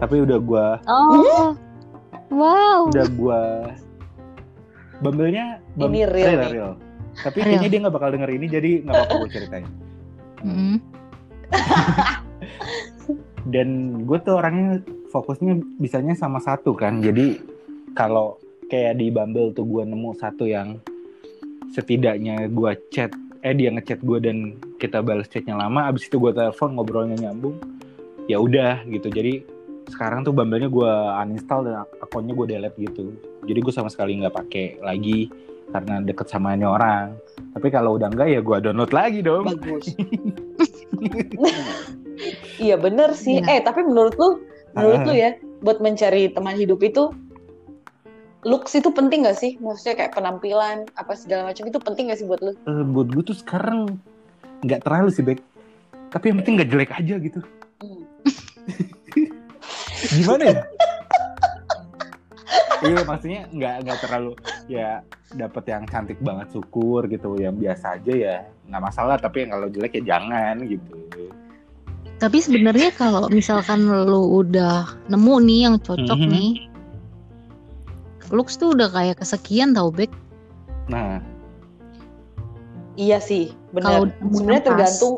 Tapi 0.00 0.24
udah 0.24 0.38
gue 0.40 0.66
oh 0.88 1.52
wow 2.28 2.88
udah 2.88 3.06
gua 3.12 3.40
Bumble-nya 5.02 5.58
Bum- 5.74 5.90
Ini 5.90 6.06
real 6.06 6.30
nih. 6.38 6.50
real. 6.54 6.72
Tapi 7.14 7.36
Real. 7.36 7.46
kayaknya 7.50 7.68
dia 7.68 7.78
nggak 7.82 7.94
bakal 7.94 8.08
denger 8.10 8.30
ini 8.30 8.46
jadi 8.46 8.70
nggak 8.82 8.94
apa-apa 8.94 9.14
gue 9.20 9.30
ceritain. 9.30 9.66
Mm-mm. 10.40 10.76
Dan 13.52 13.68
gue 14.02 14.18
tuh 14.18 14.34
orangnya 14.34 14.80
fokusnya 15.10 15.60
bisanya 15.76 16.14
sama 16.16 16.40
satu 16.40 16.72
kan. 16.72 16.98
Jadi 16.98 17.38
kalau 17.92 18.40
kayak 18.66 18.96
di 18.96 19.12
Bumble 19.12 19.52
tuh 19.52 19.62
gue 19.62 19.82
nemu 19.84 20.10
satu 20.16 20.48
yang 20.48 20.80
setidaknya 21.70 22.48
gue 22.48 22.70
chat 22.88 23.12
eh 23.44 23.52
dia 23.52 23.68
ngechat 23.68 24.00
gue 24.00 24.18
dan 24.18 24.56
kita 24.78 25.04
balas 25.04 25.28
chatnya 25.28 25.52
lama 25.52 25.84
abis 25.84 26.08
itu 26.08 26.16
gue 26.16 26.32
telepon 26.32 26.72
ngobrolnya 26.72 27.20
nyambung 27.20 27.60
ya 28.24 28.40
udah 28.40 28.80
gitu 28.88 29.12
jadi 29.12 29.44
sekarang 29.90 30.24
tuh 30.24 30.32
Bumble-nya 30.32 30.68
gue 30.68 30.92
uninstall 31.22 31.68
dan 31.68 31.74
akunnya 32.00 32.32
gue 32.32 32.46
delete 32.48 32.76
gitu. 32.80 33.12
Jadi 33.44 33.58
gue 33.60 33.72
sama 33.74 33.88
sekali 33.92 34.16
nggak 34.18 34.34
pakai 34.34 34.66
lagi 34.80 35.28
karena 35.72 36.00
deket 36.00 36.26
sama 36.28 36.56
ini 36.56 36.64
orang. 36.64 37.16
Tapi 37.52 37.68
kalau 37.68 37.96
udah 37.96 38.08
enggak 38.08 38.28
ya 38.30 38.40
gue 38.40 38.56
download 38.60 38.92
lagi 38.92 39.20
dong. 39.20 39.44
Bagus. 39.48 39.92
Iya 42.62 42.78
bener 42.78 43.10
sih. 43.18 43.42
Iya. 43.42 43.58
eh 43.58 43.60
tapi 43.66 43.82
menurut 43.82 44.14
lu 44.14 44.38
menurut 44.78 45.02
Ah. 45.02 45.06
lu 45.10 45.14
ya 45.14 45.30
buat 45.66 45.82
mencari 45.82 46.30
teman 46.30 46.54
hidup 46.54 46.78
itu 46.86 47.10
looks 48.46 48.78
itu 48.78 48.86
penting 48.94 49.26
gak 49.26 49.34
sih? 49.34 49.58
Maksudnya 49.58 49.98
kayak 49.98 50.14
penampilan 50.14 50.86
apa 50.94 51.18
segala 51.18 51.50
macam 51.50 51.66
itu 51.66 51.78
penting 51.82 52.14
gak 52.14 52.22
sih 52.22 52.26
buat 52.30 52.38
lu? 52.38 52.54
Eh, 52.54 52.84
buat 52.86 53.10
gue 53.10 53.24
tuh 53.26 53.34
sekarang 53.34 53.98
nggak 54.62 54.86
terlalu 54.86 55.10
sih 55.10 55.20
baik 55.20 55.42
tapi 56.08 56.30
yang 56.30 56.38
penting 56.40 56.54
nggak 56.56 56.70
jelek 56.70 56.92
aja 56.94 57.14
gitu. 57.18 57.40
Hmm. 57.82 58.02
gimana 60.12 60.44
ya? 60.44 60.56
Iya 62.84 63.00
maksudnya 63.08 63.48
nggak 63.48 63.74
nggak 63.88 63.98
terlalu 64.04 64.32
ya 64.68 65.00
dapat 65.32 65.64
yang 65.72 65.84
cantik 65.88 66.20
banget 66.20 66.52
syukur 66.52 67.08
gitu 67.08 67.32
yang 67.40 67.56
biasa 67.56 67.96
aja 67.96 68.12
ya 68.12 68.36
nggak 68.68 68.82
masalah 68.84 69.16
tapi 69.16 69.44
yang 69.48 69.56
kalau 69.56 69.66
jelek 69.72 69.96
ya 69.96 70.14
jangan 70.16 70.60
gitu. 70.68 70.92
Tapi 72.20 72.38
sebenarnya 72.44 72.92
kalau 72.92 73.32
misalkan 73.32 73.88
lu 73.88 74.44
udah 74.44 74.86
nemu 75.08 75.34
nih 75.48 75.60
yang 75.64 75.76
cocok 75.80 76.20
Mhm. 76.20 76.30
nih, 76.30 76.50
looks 78.30 78.60
tuh 78.60 78.76
udah 78.76 78.92
kayak 78.92 79.16
kesekian 79.18 79.72
tau 79.72 79.88
Bek. 79.88 80.12
nah. 80.86 81.24
Iya 82.94 83.18
sih 83.18 83.50
nemu 83.72 84.12
sebenarnya 84.30 84.64
tergantung 84.70 85.14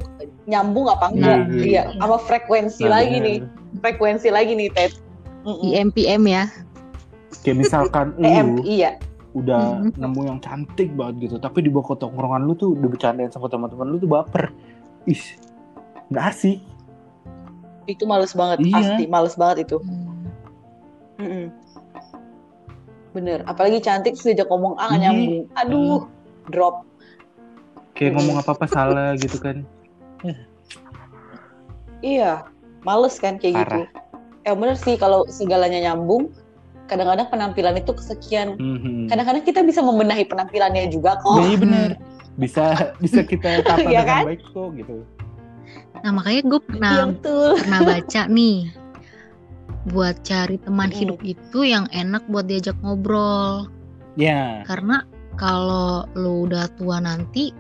nyambung 0.46 0.87
apa 0.88 1.12
enggak. 1.12 1.38
Nah, 1.51 1.61
iya. 1.61 1.83
Sama 1.99 2.16
frekuensi 2.22 2.87
nah, 2.87 3.03
lagi 3.03 3.16
nih. 3.20 3.38
bener. 3.42 3.56
Frekuensi 3.76 4.29
lagi 4.29 4.52
nih 4.52 4.70
Ted. 4.70 4.92
IMPM 5.46 6.22
ya. 6.26 6.44
kayak 7.42 7.59
misalkan 7.59 8.11
lu 8.18 8.62
iya 8.62 8.98
udah 9.31 9.85
Mhm. 9.85 9.94
nemu 9.94 10.20
yang 10.24 10.38
cantik 10.40 10.88
banget 10.90 11.14
gitu 11.22 11.37
tapi 11.37 11.61
di 11.61 11.68
bawah 11.68 11.94
tongkrongan 11.94 12.42
lu 12.42 12.52
tuh 12.52 12.72
udah 12.72 12.88
bercandain 12.88 13.29
sama 13.29 13.46
teman-teman 13.46 13.87
lu 13.87 13.96
tuh 13.96 14.09
baper 14.09 14.50
ih 15.05 15.20
nggak 16.09 16.24
asik 16.26 16.59
itu 17.85 18.02
males 18.02 18.33
banget 18.33 18.59
Iya. 18.61 18.72
pasti 18.72 19.02
males 19.07 19.35
banget 19.35 19.68
itu 19.68 19.76
Hmm. 19.79 20.16
Mm-mm. 21.16 21.46
bener 23.12 23.44
apalagi 23.44 23.79
cantik 23.79 24.16
diajak 24.16 24.44
ngomong 24.46 24.74
ah 24.74 24.90
Iya. 24.90 24.98
nyambung 25.05 25.44
aduh 25.55 26.00
drop 26.48 26.83
kayak 27.92 28.12
ngomong 28.12 28.37
apa-apa 28.38 28.66
salah 28.66 29.14
gitu 29.14 29.37
kan 29.37 29.62
iya 32.00 32.44
males 32.87 33.18
kan 33.18 33.35
kayak 33.37 33.55
gitu 33.59 33.83
Parah. 33.83 34.46
eh 34.46 34.55
bener 34.55 34.79
sih 34.79 34.94
kalau 34.94 35.27
segalanya 35.29 35.90
nyambung 35.90 36.31
kadang-kadang 36.87 37.27
penampilan 37.27 37.75
itu 37.75 37.90
kesekian 37.90 38.55
Mhm. 38.57 39.11
kadang-kadang 39.11 39.42
kita 39.42 39.61
bisa 39.61 39.83
membenahi 39.83 40.22
penampilannya 40.22 40.87
juga 40.87 41.18
kok 41.18 41.35
Nah, 41.35 41.44
iya 41.44 41.59
bener 41.59 41.90
bisa 42.40 42.64
bisa 42.96 43.20
kita 43.20 43.59
tata 43.61 43.83
Iya 43.83 44.01
dengan 44.01 44.07
kan? 44.07 44.22
baik 44.25 44.42
kok 44.46 44.70
gitu 44.72 44.96
Nah 45.96 46.11
makanya 46.12 46.42
gue 46.46 46.61
Iya 46.61 46.68
pernah 46.68 46.96
betul. 47.11 47.51
pernah 47.59 47.81
baca 47.90 48.22
nih 48.29 48.59
buat 49.87 50.16
cari 50.20 50.57
teman 50.59 50.90
Mm. 50.90 50.96
hidup 50.96 51.20
itu 51.22 51.59
yang 51.62 51.90
enak 51.90 52.22
buat 52.27 52.46
diajak 52.46 52.79
ngobrol 52.81 53.66
Ya, 54.14 54.64
karena 54.64 55.05
kalau 55.37 56.09
lu 56.14 56.46
udah 56.46 56.72
tua 56.72 56.99
nanti 56.99 57.53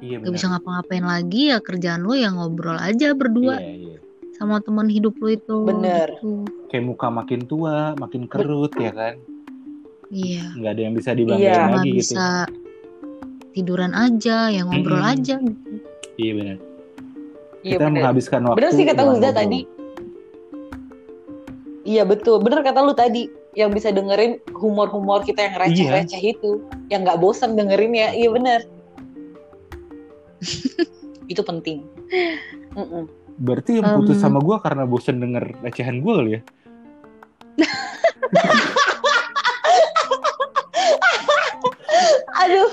iya 0.00 0.18
gak 0.18 0.32
bisa 0.32 0.50
ngapa-ngapain 0.50 1.04
lagi 1.04 1.48
ya 1.48 1.60
kerjaan 1.60 2.02
lu 2.02 2.12
yang 2.12 2.34
ngobrol 2.34 2.74
aja 2.74 3.12
berdua 3.12 3.56
Iya, 3.56 3.70
iya. 3.70 3.93
Sama 4.44 4.60
teman 4.60 4.86
hidup 4.86 5.16
lu 5.18 5.32
itu 5.32 5.56
Bener. 5.64 6.08
gitu. 6.14 6.44
Kayak 6.68 6.84
muka 6.86 7.06
makin 7.08 7.40
tua, 7.42 7.96
makin 7.96 8.28
kerut 8.28 8.72
ya 8.76 8.92
kan. 8.92 9.14
iya 10.12 10.52
Nggak 10.54 10.70
ada 10.70 10.82
yang 10.84 10.94
bisa 10.94 11.10
dibanggain 11.10 11.48
Iya. 11.48 11.72
lagi 11.72 11.90
gitu. 11.90 12.00
bisa 12.14 12.26
tiduran 13.50 13.92
aja 13.92 14.50
yang 14.50 14.68
ngobrol 14.68 15.00
Mm-mm. 15.00 15.12
aja 15.16 15.34
gitu. 15.38 15.70
Iya 16.14 16.32
benar. 16.34 16.56
Iya 17.60 17.72
Kita 17.72 17.82
bener. 17.82 17.94
menghabiskan 17.96 18.40
waktu. 18.44 18.56
Bener 18.60 18.70
sih 18.70 18.84
kata 18.84 19.00
ngobrol. 19.02 19.32
tadi. 19.32 19.60
Iya 21.84 22.02
betul, 22.02 22.40
bener 22.40 22.60
kata 22.60 22.80
lu 22.80 22.92
tadi 22.92 23.28
yang 23.54 23.68
bisa 23.68 23.88
dengerin 23.88 24.40
humor-humor 24.50 25.20
kita 25.20 25.44
yang 25.44 25.54
receh-receh 25.60 26.22
itu, 26.32 26.64
yang 26.88 27.04
nggak 27.04 27.20
bosan 27.20 27.54
dengerin 27.54 27.92
ya, 27.92 28.08
iya 28.10 28.28
bener. 28.28 28.60
itu 31.32 31.40
penting. 31.40 31.84
Mm-mm. 32.74 33.04
Berarti 33.36 33.76
yang 33.76 33.98
putus 33.98 34.16
sama 34.16 34.38
gue 34.38 34.56
karena 34.58 34.84
bosen 34.84 35.18
denger 35.18 35.58
recehan 35.60 35.98
gue 36.00 36.12
kali 36.12 36.30
ya? 36.32 36.40
Aduh, 42.36 42.70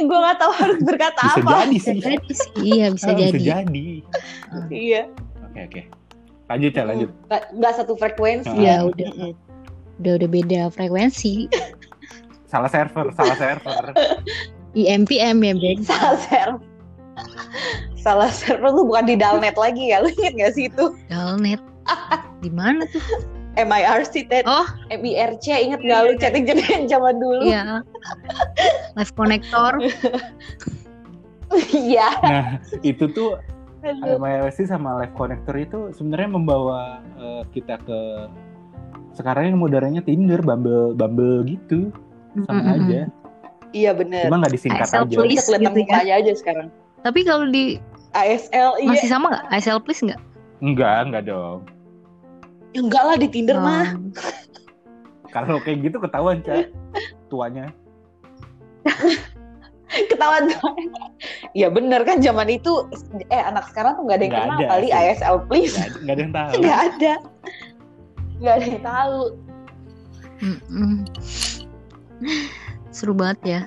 gue 0.00 0.18
nggak 0.18 0.38
tahu 0.38 0.52
harus 0.54 0.78
berkata 0.80 1.20
Bisa 1.22 1.38
apa. 1.38 1.50
jadi 1.54 1.70
bisa 1.70 1.84
sih. 1.86 2.00
jadi 2.00 2.30
sih 2.32 2.50
iya 2.58 2.86
bisa 2.90 3.06
Ah, 3.06 3.14
jadi 3.14 3.32
Bisa 3.32 3.46
jadi. 3.54 3.88
Iya, 4.68 5.02
Oke 5.44 5.60
oke. 5.62 5.82
Lanjut 6.44 6.72
ya 6.72 6.82
lanjut. 6.84 7.10
nggak 7.24 7.42
nggak 7.54 7.72
satu 7.74 7.92
frekuensi. 7.94 8.54
ya 8.56 8.74
Ah. 8.76 8.88
udah 8.88 9.10
Mm-mm. 9.12 9.32
udah 10.00 10.12
udah 10.18 10.28
beda 10.28 10.60
frekuensi 10.68 11.46
Salah 12.44 12.66
server, 12.68 13.10
salah 13.12 13.34
server. 13.34 13.84
IMPM 14.74 15.36
ya 15.40 15.54
Bek 15.54 15.78
Salah 15.82 16.18
server. 16.20 16.73
Salah 18.04 18.28
server 18.28 18.70
tuh 18.74 18.84
bukan 18.84 19.04
di 19.08 19.16
Dalnet 19.16 19.56
lagi 19.56 19.90
ya, 19.94 20.04
lu 20.04 20.10
inget 20.20 20.34
gak 20.36 20.52
sih 20.54 20.68
itu? 20.68 20.92
Dalnet 21.08 21.60
di 22.40 22.50
mana 22.52 22.84
tuh 22.92 23.00
MIRC, 23.54 24.26
Ted. 24.26 24.44
Oh. 24.50 24.66
MIRC, 24.90 25.46
inget 25.46 25.80
gak 25.86 26.00
lu 26.04 26.12
chatting-chatting 26.18 26.90
zaman 26.90 27.16
dulu? 27.22 27.46
Iya. 27.46 27.86
Live 28.98 29.14
connector. 29.14 29.78
Iya. 31.70 32.08
Nah 32.18 32.46
itu 32.82 33.06
tuh 33.14 33.38
Aduh. 33.84 34.16
MIRC 34.16 34.64
sama 34.64 34.96
Live 34.96 35.12
Connector 35.12 35.54
itu 35.60 35.92
sebenarnya 35.92 36.30
membawa 36.34 37.04
eh, 37.20 37.42
kita 37.52 37.76
ke 37.84 38.00
sekarang 39.14 39.54
yang 39.54 39.58
modernnya 39.60 40.02
Tinder, 40.02 40.40
Bumble, 40.42 40.96
Bumble 40.96 41.46
gitu, 41.46 41.92
sama 42.48 42.64
Mm-mm. 42.64 42.76
aja. 42.80 43.00
Iya 43.70 43.90
bener. 43.94 44.26
Cuma 44.26 44.42
nggak 44.42 44.54
disingkat 44.56 44.86
ASL 44.88 45.04
aja. 45.06 45.14
kelihatan 45.14 45.60
gitu 45.60 45.68
ya. 45.68 45.70
mukanya 45.70 46.14
aja 46.18 46.32
sekarang. 46.34 46.68
Tapi 47.04 47.20
kalau 47.22 47.44
di 47.52 47.76
ASL, 48.16 48.80
iya. 48.80 48.88
masih 48.88 49.08
sama 49.12 49.28
nggak? 49.36 49.44
ASL 49.52 49.78
please 49.84 50.00
nggak? 50.00 50.20
Enggak, 50.64 50.98
enggak 51.04 51.22
dong. 51.28 51.68
Ya 52.72 52.80
enggak 52.80 53.02
lah 53.04 53.16
di 53.20 53.28
Tinder 53.28 53.60
mah. 53.60 53.92
Um, 53.92 54.08
Kalau 55.34 55.58
kayak 55.60 55.84
gitu 55.84 55.98
ketahuan 56.00 56.40
cak 56.46 56.70
tuanya. 57.26 57.68
Ketahuan 60.10 60.46
tuh. 60.50 60.74
Iya 61.54 61.70
bener 61.70 62.02
kan 62.06 62.22
zaman 62.22 62.50
itu 62.50 62.86
eh 63.30 63.42
anak 63.42 63.66
sekarang 63.70 63.98
tuh 63.98 64.06
nggak 64.06 64.18
ada 64.18 64.24
yang 64.24 64.34
Nggak 64.34 64.46
kenal 64.46 64.58
ada 64.58 64.70
kali 64.70 64.88
sih. 64.88 64.94
ASL 64.94 65.36
please. 65.50 65.74
Nggak, 65.74 66.14
ada 66.14 66.22
yang 66.22 66.32
tahu. 66.34 66.50
Nggak 66.62 66.78
ada. 66.78 67.14
Nggak 68.38 68.54
ada 68.54 68.66
yang 68.66 68.82
tahu. 68.82 69.20
mm-mm. 70.42 70.94
Seru 72.94 73.14
banget 73.14 73.38
ya 73.42 73.60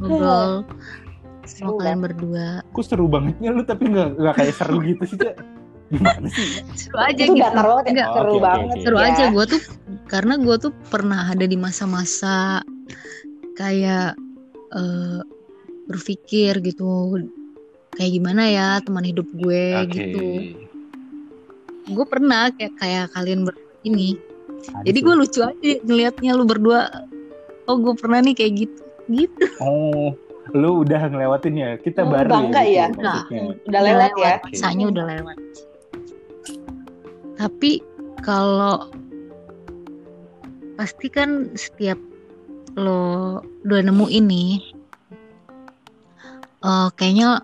ngobrol 0.00 0.64
Seru 1.50 1.74
kalian 1.76 2.00
berdua. 2.00 2.46
Kok 2.70 2.84
seru 2.84 3.06
bangetnya 3.06 3.50
lu 3.50 3.62
tapi 3.62 3.84
nggak 3.88 4.08
nggak 4.16 4.34
kayak 4.34 4.54
seru 4.54 4.78
gitu 4.88 5.02
sih 5.04 5.18
cak. 5.18 5.34
Gimana 5.90 6.26
sih? 6.28 6.46
Seru 6.72 6.96
aja 6.96 7.18
itu 7.20 7.34
gitu. 7.34 7.42
datar 7.42 7.64
banget 7.66 7.84
ya. 7.84 7.92
Nggak, 7.92 8.06
Oh, 8.06 8.14
Seru 8.14 8.30
oke, 8.30 8.40
banget. 8.40 8.66
oke. 8.70 8.80
seru 8.80 8.96
ya. 8.96 9.04
aja 9.06 9.24
gue 9.28 9.44
tuh 9.46 9.60
karena 10.06 10.34
gue 10.36 10.56
tuh 10.56 10.72
pernah 10.86 11.20
ada 11.26 11.44
di 11.44 11.56
masa-masa 11.56 12.36
kayak 13.52 14.14
eh, 14.70 15.20
berpikir 15.84 16.62
gitu 16.62 17.18
kayak 17.92 18.12
gimana 18.14 18.42
ya 18.46 18.68
teman 18.78 19.02
hidup 19.02 19.26
gue 19.34 19.64
Oke. 19.76 19.90
gitu 19.90 20.26
gue 21.90 22.06
pernah 22.06 22.54
kayak 22.54 22.78
kayak 22.78 23.06
kalian 23.10 23.42
ber 23.42 23.58
ini 23.82 24.14
jadi 24.86 24.98
gue 25.00 25.14
lucu 25.16 25.42
aja 25.42 25.72
ngelihatnya 25.82 26.38
lu 26.38 26.46
berdua 26.46 26.86
oh 27.66 27.76
gue 27.76 27.94
pernah 27.98 28.22
nih 28.22 28.32
kayak 28.32 28.52
gitu 28.62 28.82
gitu 29.10 29.44
Oh, 29.58 30.14
lu 30.52 30.82
udah 30.82 31.00
ngelewatin 31.08 31.54
ya. 31.54 31.70
Kita 31.76 32.02
Hmm, 32.02 32.12
baru 32.12 32.28
bangga 32.30 32.62
gitu 32.62 32.74
ya. 32.74 32.86
maksudnya. 32.90 33.40
Udah 33.66 33.80
lewat 33.82 34.10
ya. 34.16 34.34
masanya 34.44 34.84
udah 34.88 35.04
lewat 35.06 35.36
tapi 37.36 37.80
kalau 38.20 38.92
pasti 40.76 41.08
kan 41.08 41.48
setiap 41.56 41.96
lo 42.76 43.40
udah 43.64 43.80
nemu 43.80 44.12
ini 44.12 44.60
eh 46.60 46.88
kayaknya 47.00 47.40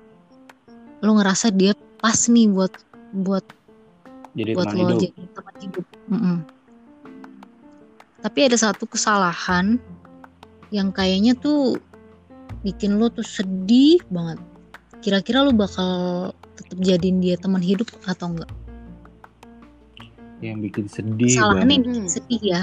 lo 1.01 1.17
ngerasa 1.17 1.49
dia 1.49 1.73
pas 1.97 2.29
nih 2.29 2.45
buat 2.53 2.73
buat 3.25 3.45
Jadi 4.37 4.53
buat 4.53 4.69
teman 4.69 4.77
lo 4.77 4.85
hidup. 4.85 5.01
jadi 5.01 5.23
teman 5.33 5.55
hidup. 5.65 5.85
Mm-mm. 6.13 6.37
Tapi 8.21 8.39
ada 8.45 8.57
satu 8.61 8.85
kesalahan 8.85 9.81
yang 10.69 10.93
kayaknya 10.93 11.33
tuh 11.41 11.81
bikin 12.67 12.99
lo 12.99 13.07
tuh 13.09 13.23
sedih 13.23 14.03
banget. 14.11 14.43
Kira-kira 14.99 15.47
lo 15.47 15.55
bakal 15.55 15.91
tetap 16.59 16.79
jadiin 16.83 17.23
dia 17.23 17.39
teman 17.39 17.63
hidup 17.63 17.87
atau 18.05 18.35
enggak? 18.35 18.51
Yang 20.43 20.59
bikin 20.69 20.85
sedih 20.91 21.29
Kesalahannya 21.31 21.63
banget. 21.65 21.77
yang 21.79 21.85
bikin 21.95 22.09
sedih 22.11 22.43
ya. 22.43 22.63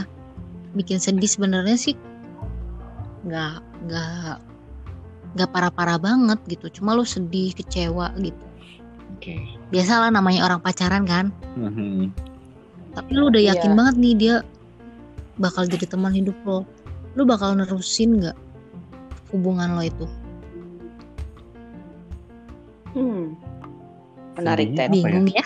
Bikin 0.73 0.99
sedih 0.99 1.29
sebenarnya 1.29 1.77
sih 1.79 1.95
nggak 3.23 3.55
nggak 3.87 4.35
nggak 5.33 5.49
parah-parah 5.49 5.97
banget 5.97 6.39
gitu. 6.45 6.67
Cuma 6.69 6.93
lo 6.93 7.01
sedih, 7.01 7.55
kecewa 7.55 8.11
gitu. 8.19 8.43
Oke. 9.15 9.39
Biasalah 9.71 10.11
namanya 10.11 10.43
orang 10.43 10.59
pacaran 10.59 11.07
kan. 11.07 11.31
Mhm. 11.55 12.11
tapi 12.93 13.17
lu 13.17 13.25
udah 13.25 13.41
yakin 13.41 13.73
Iya. 13.73 13.77
banget 13.81 13.95
nih 13.97 14.13
dia 14.13 14.35
bakal 15.41 15.65
jadi 15.65 15.89
teman 15.89 16.13
hidup 16.13 16.37
lo 16.45 16.61
lu 17.17 17.25
bakal 17.25 17.57
nerusin 17.57 18.21
nggak 18.21 18.37
hubungan 19.33 19.75
lo 19.75 19.83
itu 19.83 20.05
Hmm. 22.93 23.33
Menarik 24.37 24.69
Sedihnya 24.69 24.85
Ted. 24.85 24.89
Ya? 24.89 24.93
bingung 24.93 25.27
ya 25.27 25.45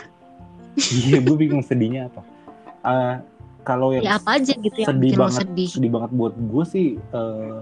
Iya, 0.77 1.17
gue 1.25 1.35
bingung 1.39 1.63
sedihnya 1.63 2.11
apa. 2.11 2.21
Eh, 2.85 3.15
kalau 3.63 3.95
yang 3.95 4.03
ya 4.05 4.13
apa 4.19 4.37
aja 4.37 4.53
gitu 4.53 4.77
yang 4.77 4.89
sedih 4.93 5.11
banget, 5.17 5.41
sedih 5.47 5.67
sedih 5.73 5.91
banget 5.91 6.11
buat 6.13 6.35
gue 6.37 6.63
sih 6.67 6.87
eh 6.99 7.59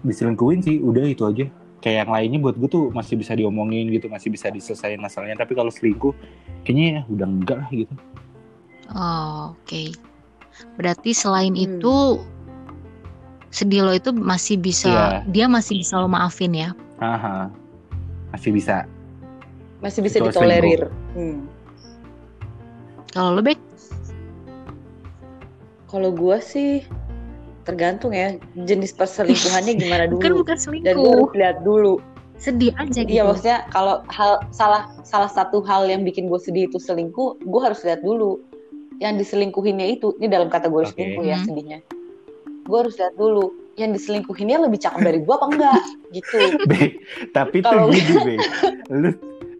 diselingkuhin 0.00 0.62
sih, 0.62 0.78
udah 0.80 1.04
itu 1.04 1.26
aja. 1.26 1.44
Kayak 1.78 2.06
yang 2.06 2.10
lainnya 2.10 2.38
buat 2.40 2.56
gue 2.56 2.66
tuh 2.66 2.84
masih 2.90 3.14
bisa 3.14 3.34
diomongin 3.34 3.90
gitu, 3.90 4.06
masih 4.06 4.30
bisa 4.30 4.48
diselesain 4.48 4.96
masalahnya. 4.96 5.36
Tapi 5.36 5.52
kalau 5.52 5.70
selingkuh, 5.70 6.14
kayaknya 6.62 6.86
ya 6.86 7.00
udah 7.10 7.26
enggak 7.28 7.58
lah 7.60 7.70
gitu. 7.70 7.94
oh, 8.88 9.52
oke 9.52 9.82
berarti 10.74 11.10
selain 11.12 11.52
Hmm. 11.52 11.66
itu 11.66 11.94
sedih 13.48 13.80
lo 13.80 13.92
itu 13.92 14.10
masih 14.10 14.56
bisa 14.56 14.88
Iya. 14.88 15.24
dia 15.26 15.46
masih 15.46 15.80
bisa 15.80 15.96
lo 15.96 16.06
maafin 16.06 16.52
ya 16.52 16.70
Aha, 16.98 17.46
masih 18.30 18.50
bisa. 18.50 18.82
Masih 19.78 20.02
bisa 20.02 20.18
ditolerir. 20.18 20.90
Hmm. 21.14 21.46
kalau 23.08 23.32
lo 23.32 23.40
baik 23.40 23.56
Kalau 25.86 26.10
gua 26.10 26.36
sih 26.38 26.84
tergantung 27.64 28.12
ya 28.12 28.36
jenis 28.58 28.92
perselingkuhannya 28.92 29.72
gimana 29.80 30.04
dulu. 30.06 30.20
kan 30.20 30.32
bukan 30.34 30.56
Dan 30.56 30.60
selingkuh 30.60 30.96
gua 30.98 31.12
harus 31.14 31.32
lihat 31.34 31.56
dulu. 31.62 31.94
sedih 32.36 32.70
aja 32.76 33.02
gitu 33.02 33.10
Iya 33.10 33.22
maksudnya 33.24 33.58
kalau 33.68 34.04
hal 34.08 34.38
salah 34.50 34.86
salah 35.02 35.26
satu 35.26 35.58
hal 35.60 35.86
yang 35.86 36.02
bikin 36.02 36.26
gue 36.26 36.38
sedih 36.38 36.66
itu 36.66 36.78
selingkuh, 36.78 37.34
gue 37.40 37.60
harus 37.60 37.82
lihat 37.82 37.98
dulu 37.98 38.38
yang 38.98 39.14
diselingkuhinnya 39.14 39.82
itu 39.88 40.14
ini 40.18 40.26
dalam 40.26 40.46
kategori 40.46 40.86
Oke. 40.86 40.94
selingkuh 40.94 41.24
ya 41.24 41.34
Hmm. 41.34 41.46
sedihnya. 41.46 41.78
Gue 42.68 42.78
harus 42.78 42.94
lihat 42.94 43.16
dulu 43.16 43.48
yang 43.74 43.90
diselingkuhinnya 43.90 44.60
lebih 44.60 44.78
cakep 44.78 45.00
dari 45.00 45.18
gue 45.18 45.32
apa 45.32 45.46
enggak 45.48 45.80
gitu. 46.12 46.38
Be, 46.70 47.00
tapi 47.32 47.56
tuh 47.58 47.72
Kalau- 47.72 47.88
gini, 47.88 48.14
Be. 48.26 48.34
Lu, 48.90 49.10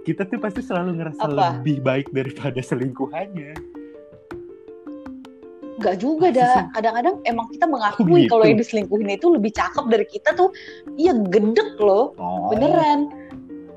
kita 0.05 0.25
tuh 0.25 0.37
pasti 0.37 0.61
selalu 0.61 1.01
ngerasa 1.01 1.23
Apa? 1.23 1.33
lebih 1.57 1.81
baik 1.81 2.07
daripada 2.11 2.61
selingkuhannya. 2.61 3.53
Enggak 5.79 5.97
juga 5.97 6.27
dah. 6.29 6.67
Kadang-kadang 6.75 7.23
emang 7.23 7.47
kita 7.49 7.65
Oh, 7.65 7.71
mengakui 7.71 8.27
gitu. 8.27 8.31
kalau 8.31 8.45
yang 8.45 8.59
diselingkuhin 8.59 9.11
itu 9.11 9.27
lebih 9.31 9.53
cakep 9.53 9.85
dari 9.87 10.05
kita 10.05 10.35
tuh. 10.35 10.51
Iya 10.95 11.15
gedek 11.25 11.79
loh, 11.79 12.13
Oh. 12.17 12.51
beneran. 12.51 13.09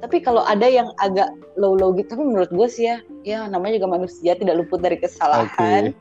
tapi 0.02 0.18
kalau 0.18 0.42
ada 0.42 0.66
yang 0.66 0.90
agak 0.98 1.30
low 1.54 1.78
low 1.78 1.94
gitu 1.94 2.18
tapi 2.18 2.26
menurut 2.26 2.50
gue 2.50 2.66
sih 2.66 2.90
ya 2.90 2.98
ya 3.22 3.46
namanya 3.46 3.78
juga 3.78 4.02
manusia 4.02 4.34
tidak 4.34 4.58
luput 4.58 4.82
dari 4.82 4.98
kesalahan 4.98 5.94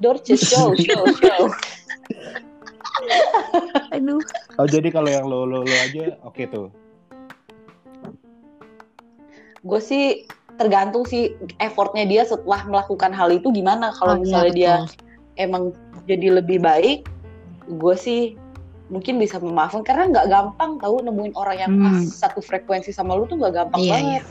Dorce 0.00 0.40
show 0.40 0.72
show 0.72 1.04
show 1.20 1.52
Aduh. 3.92 4.20
Oh 4.56 4.66
jadi 4.66 4.88
kalau 4.88 5.08
yang 5.08 5.26
lo 5.26 5.44
lo 5.44 5.62
lo 5.62 5.76
aja 5.78 6.16
oke 6.22 6.44
tuh. 6.48 6.68
gue 9.62 9.78
sih 9.78 10.26
tergantung 10.58 11.06
sih 11.06 11.38
effortnya 11.62 12.02
dia 12.02 12.22
setelah 12.26 12.66
melakukan 12.66 13.14
hal 13.14 13.30
itu 13.30 13.46
gimana 13.54 13.94
kalau 13.94 14.14
Oh, 14.14 14.18
iya, 14.18 14.22
misalnya 14.26 14.52
dia 14.52 14.74
emang 15.38 15.70
jadi 16.04 16.42
lebih 16.42 16.58
baik 16.58 17.06
gue 17.70 17.94
sih 17.94 18.34
mungkin 18.90 19.22
bisa 19.22 19.38
memaafkan 19.38 19.86
karena 19.86 20.10
nggak 20.10 20.26
gampang 20.28 20.82
tahu 20.82 21.00
nemuin 21.06 21.32
orang 21.38 21.56
yang 21.56 21.70
Hmm. 21.78 21.84
pas 21.86 21.98
satu 22.10 22.42
frekuensi 22.42 22.90
sama 22.90 23.14
lu 23.14 23.24
tuh 23.24 23.38
nggak 23.38 23.54
gampang 23.54 23.80
Iya, 23.80 23.94
banget 23.94 24.24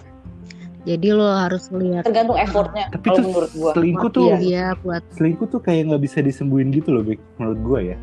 Jadi 0.82 1.08
lo 1.14 1.30
harus 1.30 1.64
lihat 1.72 2.04
tergantung 2.04 2.36
effortnya 2.36 2.86
Tapi 2.92 3.06
kalau 3.08 3.18
tuh 3.18 3.24
menurut 3.32 3.52
gue 3.56 3.72
Selingkuh 3.72 4.10
tuh 4.12 4.26
motif 4.28 4.42
dia 4.44 4.66
buat 4.84 5.02
selingkuh 5.16 5.48
tuh 5.48 5.62
kayak 5.64 5.82
nggak 5.90 6.04
bisa 6.04 6.20
disembuhin 6.20 6.76
gitu 6.76 6.92
loh, 6.92 7.08
menurut 7.40 7.60
gue 7.64 7.80
ya. 7.96 7.98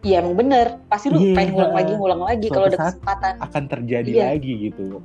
Iya 0.00 0.18
emang 0.18 0.32
bener 0.34 0.80
pasti 0.86 1.08
lu 1.08 1.18
Iya, 1.18 1.34
pengen 1.34 1.50
ngulang 1.52 1.74
lagi 1.74 1.92
ngulang 1.92 2.22
lagi 2.22 2.46
kalau 2.48 2.66
ada 2.66 2.78
kesempatan 2.80 3.32
Akan 3.38 3.64
terjadi 3.66 4.10
Iya. 4.10 4.24
lagi 4.30 4.52
gitu. 4.64 5.04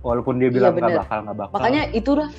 Walaupun 0.00 0.36
dia 0.36 0.46
Iya, 0.46 0.54
bilang 0.54 0.72
nggak 0.72 0.84
bener. 0.84 1.00
bakal 1.00 1.18
nggak 1.22 1.38
bakal. 1.38 1.54
makanya 1.54 1.82
itu 1.90 2.08
udah 2.12 2.30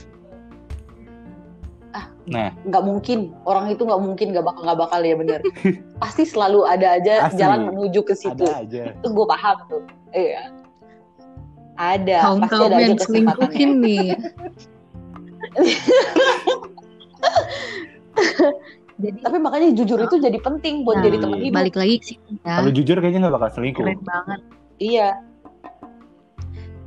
ah 1.91 2.05
Nah. 2.25 2.51
nggak 2.61 2.83
mungkin 2.83 3.19
orang 3.43 3.65
itu 3.69 3.81
nggak 3.81 4.01
mungkin 4.01 4.27
nggak 4.29 4.43
bakal 4.43 4.61
nggak 4.61 4.79
bakal 4.81 4.99
ya 4.99 5.15
bener 5.15 5.39
pasti 6.03 6.23
selalu 6.23 6.59
ada 6.63 6.87
aja 6.93 7.13
Asli. 7.25 7.39
jalan 7.39 7.71
menuju 7.71 7.99
ke 8.01 8.13
situ 8.13 8.43
ada 8.43 8.59
aja. 8.61 8.91
itu 8.91 9.07
gue 9.07 9.25
paham 9.25 9.57
tuh 9.65 9.81
iya 10.11 10.51
ada 11.75 12.17
kaum 12.21 12.39
pasti 12.41 12.51
kaum 12.53 12.67
ada 12.67 12.75
aja 12.75 12.83
yang 12.85 12.99
selingkuhin 12.99 13.71
nih. 13.79 14.07
Jadi 18.95 19.17
tapi 19.19 19.37
makanya 19.43 19.75
jujur 19.75 19.99
itu 19.99 20.15
jadi 20.23 20.39
penting 20.39 20.87
buat 20.87 21.03
nah, 21.03 21.03
jadi 21.03 21.17
teman 21.19 21.39
hidup 21.43 21.55
balik 21.59 21.75
lagi 21.75 21.95
sih 21.99 22.15
ya. 22.47 22.63
Kalau 22.63 22.71
jujur 22.71 22.95
kayaknya 23.03 23.19
nggak 23.27 23.35
bakal 23.35 23.49
selingkuh. 23.59 23.83
Keren 23.83 24.01
banget. 24.07 24.39
iya 24.79 25.09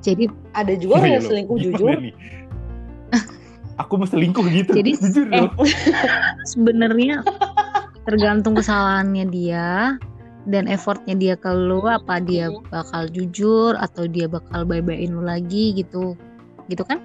Jadi 0.01 0.25
ada 0.57 0.73
juga 0.79 1.05
orang 1.05 1.05
Iya 1.05 1.12
yang 1.12 1.21
loh, 1.21 1.31
selingkuh 1.31 1.57
gimana 1.59 1.68
jujur 1.77 1.97
nih? 2.01 2.14
Aku 3.85 3.92
mau 4.01 4.09
selingkuh 4.09 4.44
gitu. 4.49 4.73
Jadi, 4.73 4.90
jujur 4.97 5.27
eh, 5.29 5.40
loh. 5.44 5.53
sebenarnya 6.57 7.16
tergantung 8.09 8.57
kesalahannya 8.57 9.29
dia 9.29 10.01
dan 10.49 10.64
effortnya 10.64 11.12
dia 11.12 11.35
ke 11.37 11.51
lu 11.53 11.85
apa 11.85 12.25
dia 12.25 12.49
Mhm. 12.49 12.73
bakal 12.73 13.05
jujur 13.12 13.77
atau 13.77 14.09
dia 14.09 14.25
bakal 14.25 14.64
bye-byein 14.64 15.12
lu 15.12 15.21
lagi 15.21 15.77
gitu. 15.77 16.16
Gitu 16.73 16.88
kan? 16.88 17.05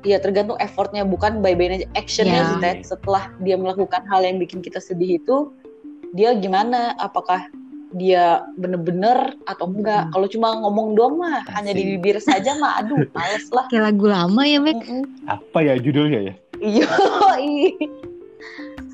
Iya 0.00 0.16
tergantung 0.16 0.56
effortnya 0.56 1.02
bukan 1.02 1.38
by 1.38 1.52
by 1.52 1.66
aja 1.70 1.86
actionnya 1.92 2.34
Ya. 2.34 2.46
sih 2.46 2.56
Ted. 2.58 2.76
setelah 2.84 3.30
dia 3.38 3.54
melakukan 3.54 4.02
hal 4.06 4.20
yang 4.22 4.36
bikin 4.36 4.58
kita 4.58 4.78
sedih 4.78 5.16
itu 5.16 5.48
dia 6.10 6.34
gimana 6.34 6.90
apakah 6.96 7.38
dia 7.90 8.38
bener-bener 8.54 9.34
atau 9.44 9.66
enggak 9.66 10.06
Hmm. 10.06 10.10
kalau 10.10 10.26
cuma 10.26 10.46
ngomong 10.56 10.94
doang 10.94 11.14
mah 11.16 11.42
hanya 11.52 11.70
di 11.70 11.82
Asik. 11.84 11.90
bibir 11.92 12.16
saja 12.18 12.50
mah 12.56 12.78
aduh 12.78 13.02
males 13.12 13.44
lah 13.50 13.66
Kayak 13.66 13.82
lagu 13.88 14.04
lama 14.06 14.40
ya, 14.42 14.56
Mek. 14.58 14.74
Mm-mm. 14.78 15.02
Apa 15.26 15.58
ya 15.60 15.72
judulnya 15.76 16.18
ya? 16.22 16.32
iya 16.56 16.86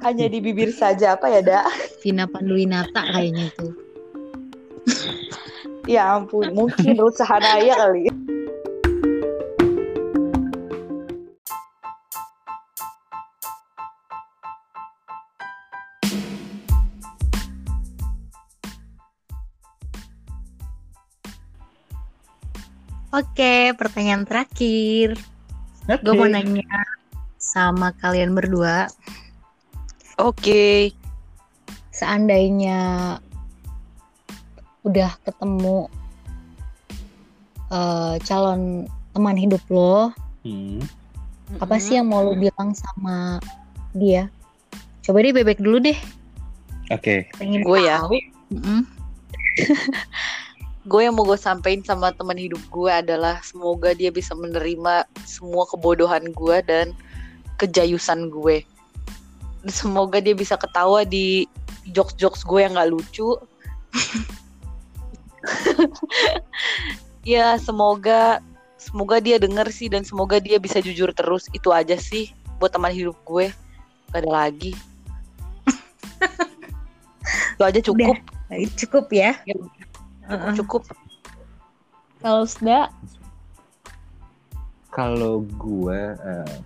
hanya 0.03 0.25
di 0.27 0.39
bibir 0.39 0.71
saja 0.71 1.13
apa 1.13 1.29
ya 1.29 1.41
dak 1.41 1.65
Vina 2.01 2.25
Panduwinata 2.25 3.01
kayaknya 3.07 3.49
itu. 3.49 3.67
ya 5.87 6.15
ampun 6.15 6.51
mungkin 6.53 6.95
Ruth 6.97 7.17
Sahanaya 7.17 7.75
kali 7.77 8.07
Oke, 23.17 23.73
pertanyaan 23.81 24.29
terakhir. 24.29 25.17
Oke. 25.89 26.05
Gue 26.05 26.13
mau 26.13 26.29
nanya 26.29 26.85
sama 27.41 27.95
kalian 28.03 28.35
berdua, 28.35 28.91
oke 30.19 30.91
seandainya 31.95 33.17
udah 34.85 35.11
ketemu 35.25 35.89
eh, 37.73 38.15
calon 38.27 38.91
teman 39.17 39.37
hidup 39.39 39.63
lo, 39.73 40.13
Hmm. 40.47 40.79
apa 41.59 41.81
sih 41.83 41.99
yang 41.99 42.07
mau 42.13 42.23
lo 42.23 42.37
bilang 42.37 42.77
sama 42.77 43.41
dia? 43.97 44.29
Coba 45.03 45.25
deh 45.25 45.35
bebek 45.35 45.59
dulu 45.59 45.81
deh. 45.81 45.99
Oke. 46.93 47.27
Pengen 47.35 47.67
gue 47.67 47.79
ya 47.83 48.03
tahu. 48.05 48.19
Mm-mm. 48.55 48.81
gue 50.87 51.03
yang 51.03 51.19
mau 51.19 51.27
gue 51.27 51.35
sampein 51.35 51.83
sama 51.83 52.15
teman 52.15 52.39
hidup 52.39 52.63
gue 52.71 52.87
adalah 52.87 53.43
semoga 53.43 53.91
dia 53.91 54.15
bisa 54.15 54.39
menerima 54.39 55.03
semua 55.27 55.67
kebodohan 55.67 56.31
gue 56.31 56.63
dan 56.63 56.95
kejayusan 57.59 58.31
gue. 58.31 58.63
Semoga 59.67 60.23
dia 60.23 60.39
bisa 60.39 60.55
ketawa 60.55 61.03
di 61.03 61.51
jokes-jokes 61.91 62.47
gue 62.47 62.63
yang 62.63 62.79
gak 62.79 62.95
lucu. 62.95 63.35
ya 67.27 67.59
semoga 67.59 68.39
semoga 68.79 69.19
dia 69.19 69.43
denger 69.43 69.67
sih 69.75 69.91
dan 69.91 70.07
semoga 70.07 70.39
dia 70.39 70.63
bisa 70.63 70.79
jujur 70.79 71.11
terus. 71.11 71.51
Itu 71.51 71.75
aja 71.75 71.99
sih 71.99 72.31
buat 72.63 72.71
teman 72.71 72.95
hidup 72.95 73.19
gue. 73.27 73.51
Gak 74.15 74.23
ada 74.23 74.31
lagi. 74.31 74.71
Itu 77.59 77.63
aja 77.67 77.81
cukup. 77.83 78.15
Nah, 78.47 78.63
Cukup 78.79 79.11
ya. 79.11 79.35
Cukup, 80.27 80.51
cukup. 80.59 80.83
Kalau 82.19 82.43
sudah 82.47 82.91
Kalau 84.91 85.45
gue 85.45 86.01
eh, 86.17 86.57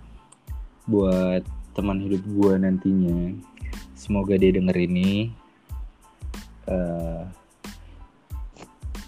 buat 0.87 1.43
teman 1.75 1.99
hidup 1.99 2.23
gue 2.23 2.53
nantinya, 2.63 3.35
semoga 3.93 4.39
dia 4.39 4.55
denger 4.55 4.77
ini. 4.87 5.35
eh, 6.71 7.23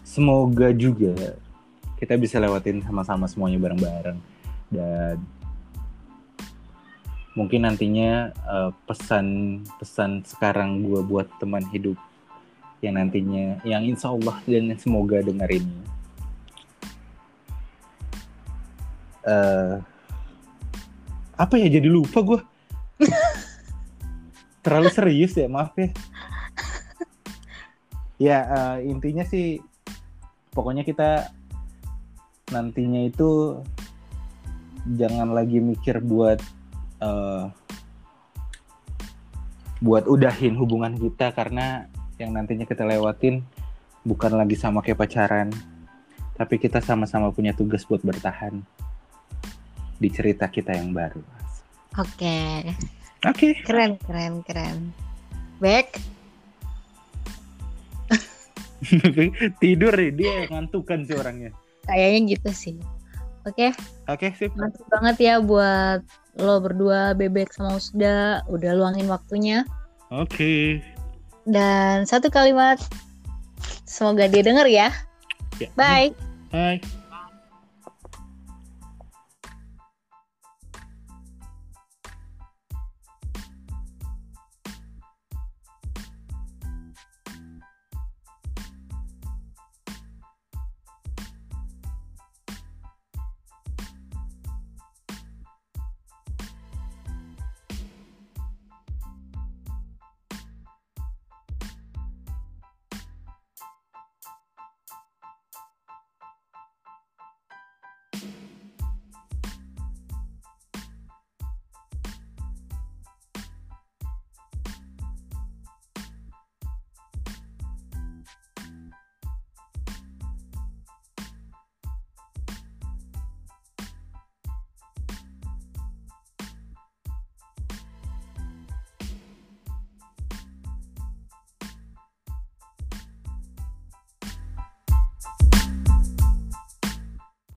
semoga 0.04 0.70
juga 0.76 1.40
kita 1.98 2.20
bisa 2.20 2.36
lewatin 2.38 2.84
sama-sama 2.84 3.26
semuanya 3.26 3.58
bareng-bareng 3.58 4.20
dan 4.70 5.18
mungkin 7.34 7.66
nantinya 7.66 8.30
pesan-pesan 8.86 10.28
sekarang 10.28 10.86
gue 10.86 11.02
buat 11.02 11.26
teman 11.42 11.66
hidup 11.74 11.98
yang 12.84 13.00
nantinya 13.00 13.64
yang 13.64 13.88
insya 13.88 14.12
Allah 14.12 14.36
dan 14.44 14.76
semoga 14.76 15.24
dengar 15.24 15.48
ini 15.48 15.72
eh 19.24 19.80
apa 21.40 21.56
ya 21.58 21.68
jadi 21.72 21.88
lupa 21.88 22.20
gue 22.22 22.40
terlalu 24.64 24.90
serius 24.94 25.36
ya 25.36 25.52
maaf 25.52 25.76
ya. 25.76 25.90
Ya 28.22 28.40
eh, 28.48 28.88
intinya 28.88 29.28
sih 29.28 29.60
pokoknya 30.56 30.88
kita 30.88 31.34
nantinya 32.54 33.04
itu 33.04 33.60
jangan 34.96 35.36
lagi 35.36 35.60
mikir 35.60 36.00
buat 36.00 36.40
eh, 37.04 37.44
buat 39.84 40.08
udahin 40.08 40.56
hubungan 40.56 40.96
kita 40.96 41.36
karena 41.36 41.92
yang 42.22 42.36
nantinya 42.36 42.66
kita 42.68 42.86
lewatin 42.86 43.42
bukan 44.04 44.36
lagi 44.36 44.60
sama 44.60 44.84
kayak 44.84 45.00
pacaran 45.00 45.50
tapi 46.34 46.58
kita 46.58 46.82
sama-sama 46.82 47.30
punya 47.30 47.54
tugas 47.54 47.86
buat 47.86 48.02
bertahan 48.02 48.62
di 50.02 50.10
cerita 50.10 50.50
kita 50.50 50.76
yang 50.76 50.92
baru. 50.92 51.22
oke. 51.96 52.38
Oke. 53.24 53.56
Keren, 53.64 53.96
keren, 54.04 54.44
keren. 54.44 54.92
Back. 55.64 55.96
Tidur 59.64 59.96
nih 59.96 60.12
dia 60.12 60.36
ngantukan 60.52 61.08
sih 61.08 61.16
orangnya. 61.16 61.56
Kayaknya 61.88 62.20
gitu 62.36 62.52
sih. 62.52 62.76
Oke, 63.44 63.76
Oke, 64.08 64.32
sip. 64.40 64.56
makasih 64.56 64.88
banget 64.88 65.18
ya 65.20 65.36
buat 65.44 66.00
lo 66.40 66.64
berdua 66.64 67.12
bebek 67.12 67.52
sama 67.52 67.76
Usda 67.76 68.44
udah 68.48 68.72
luangin 68.76 69.08
waktunya. 69.08 69.68
Oke. 70.12 70.80
Dan 71.44 72.08
satu 72.08 72.32
kalimat 72.32 72.80
semoga 73.84 74.28
dia 74.32 74.44
denger 74.44 74.68
ya. 74.72 74.90
Ya. 75.62 75.70
Bye. 75.78 76.16
Bye. 76.50 77.03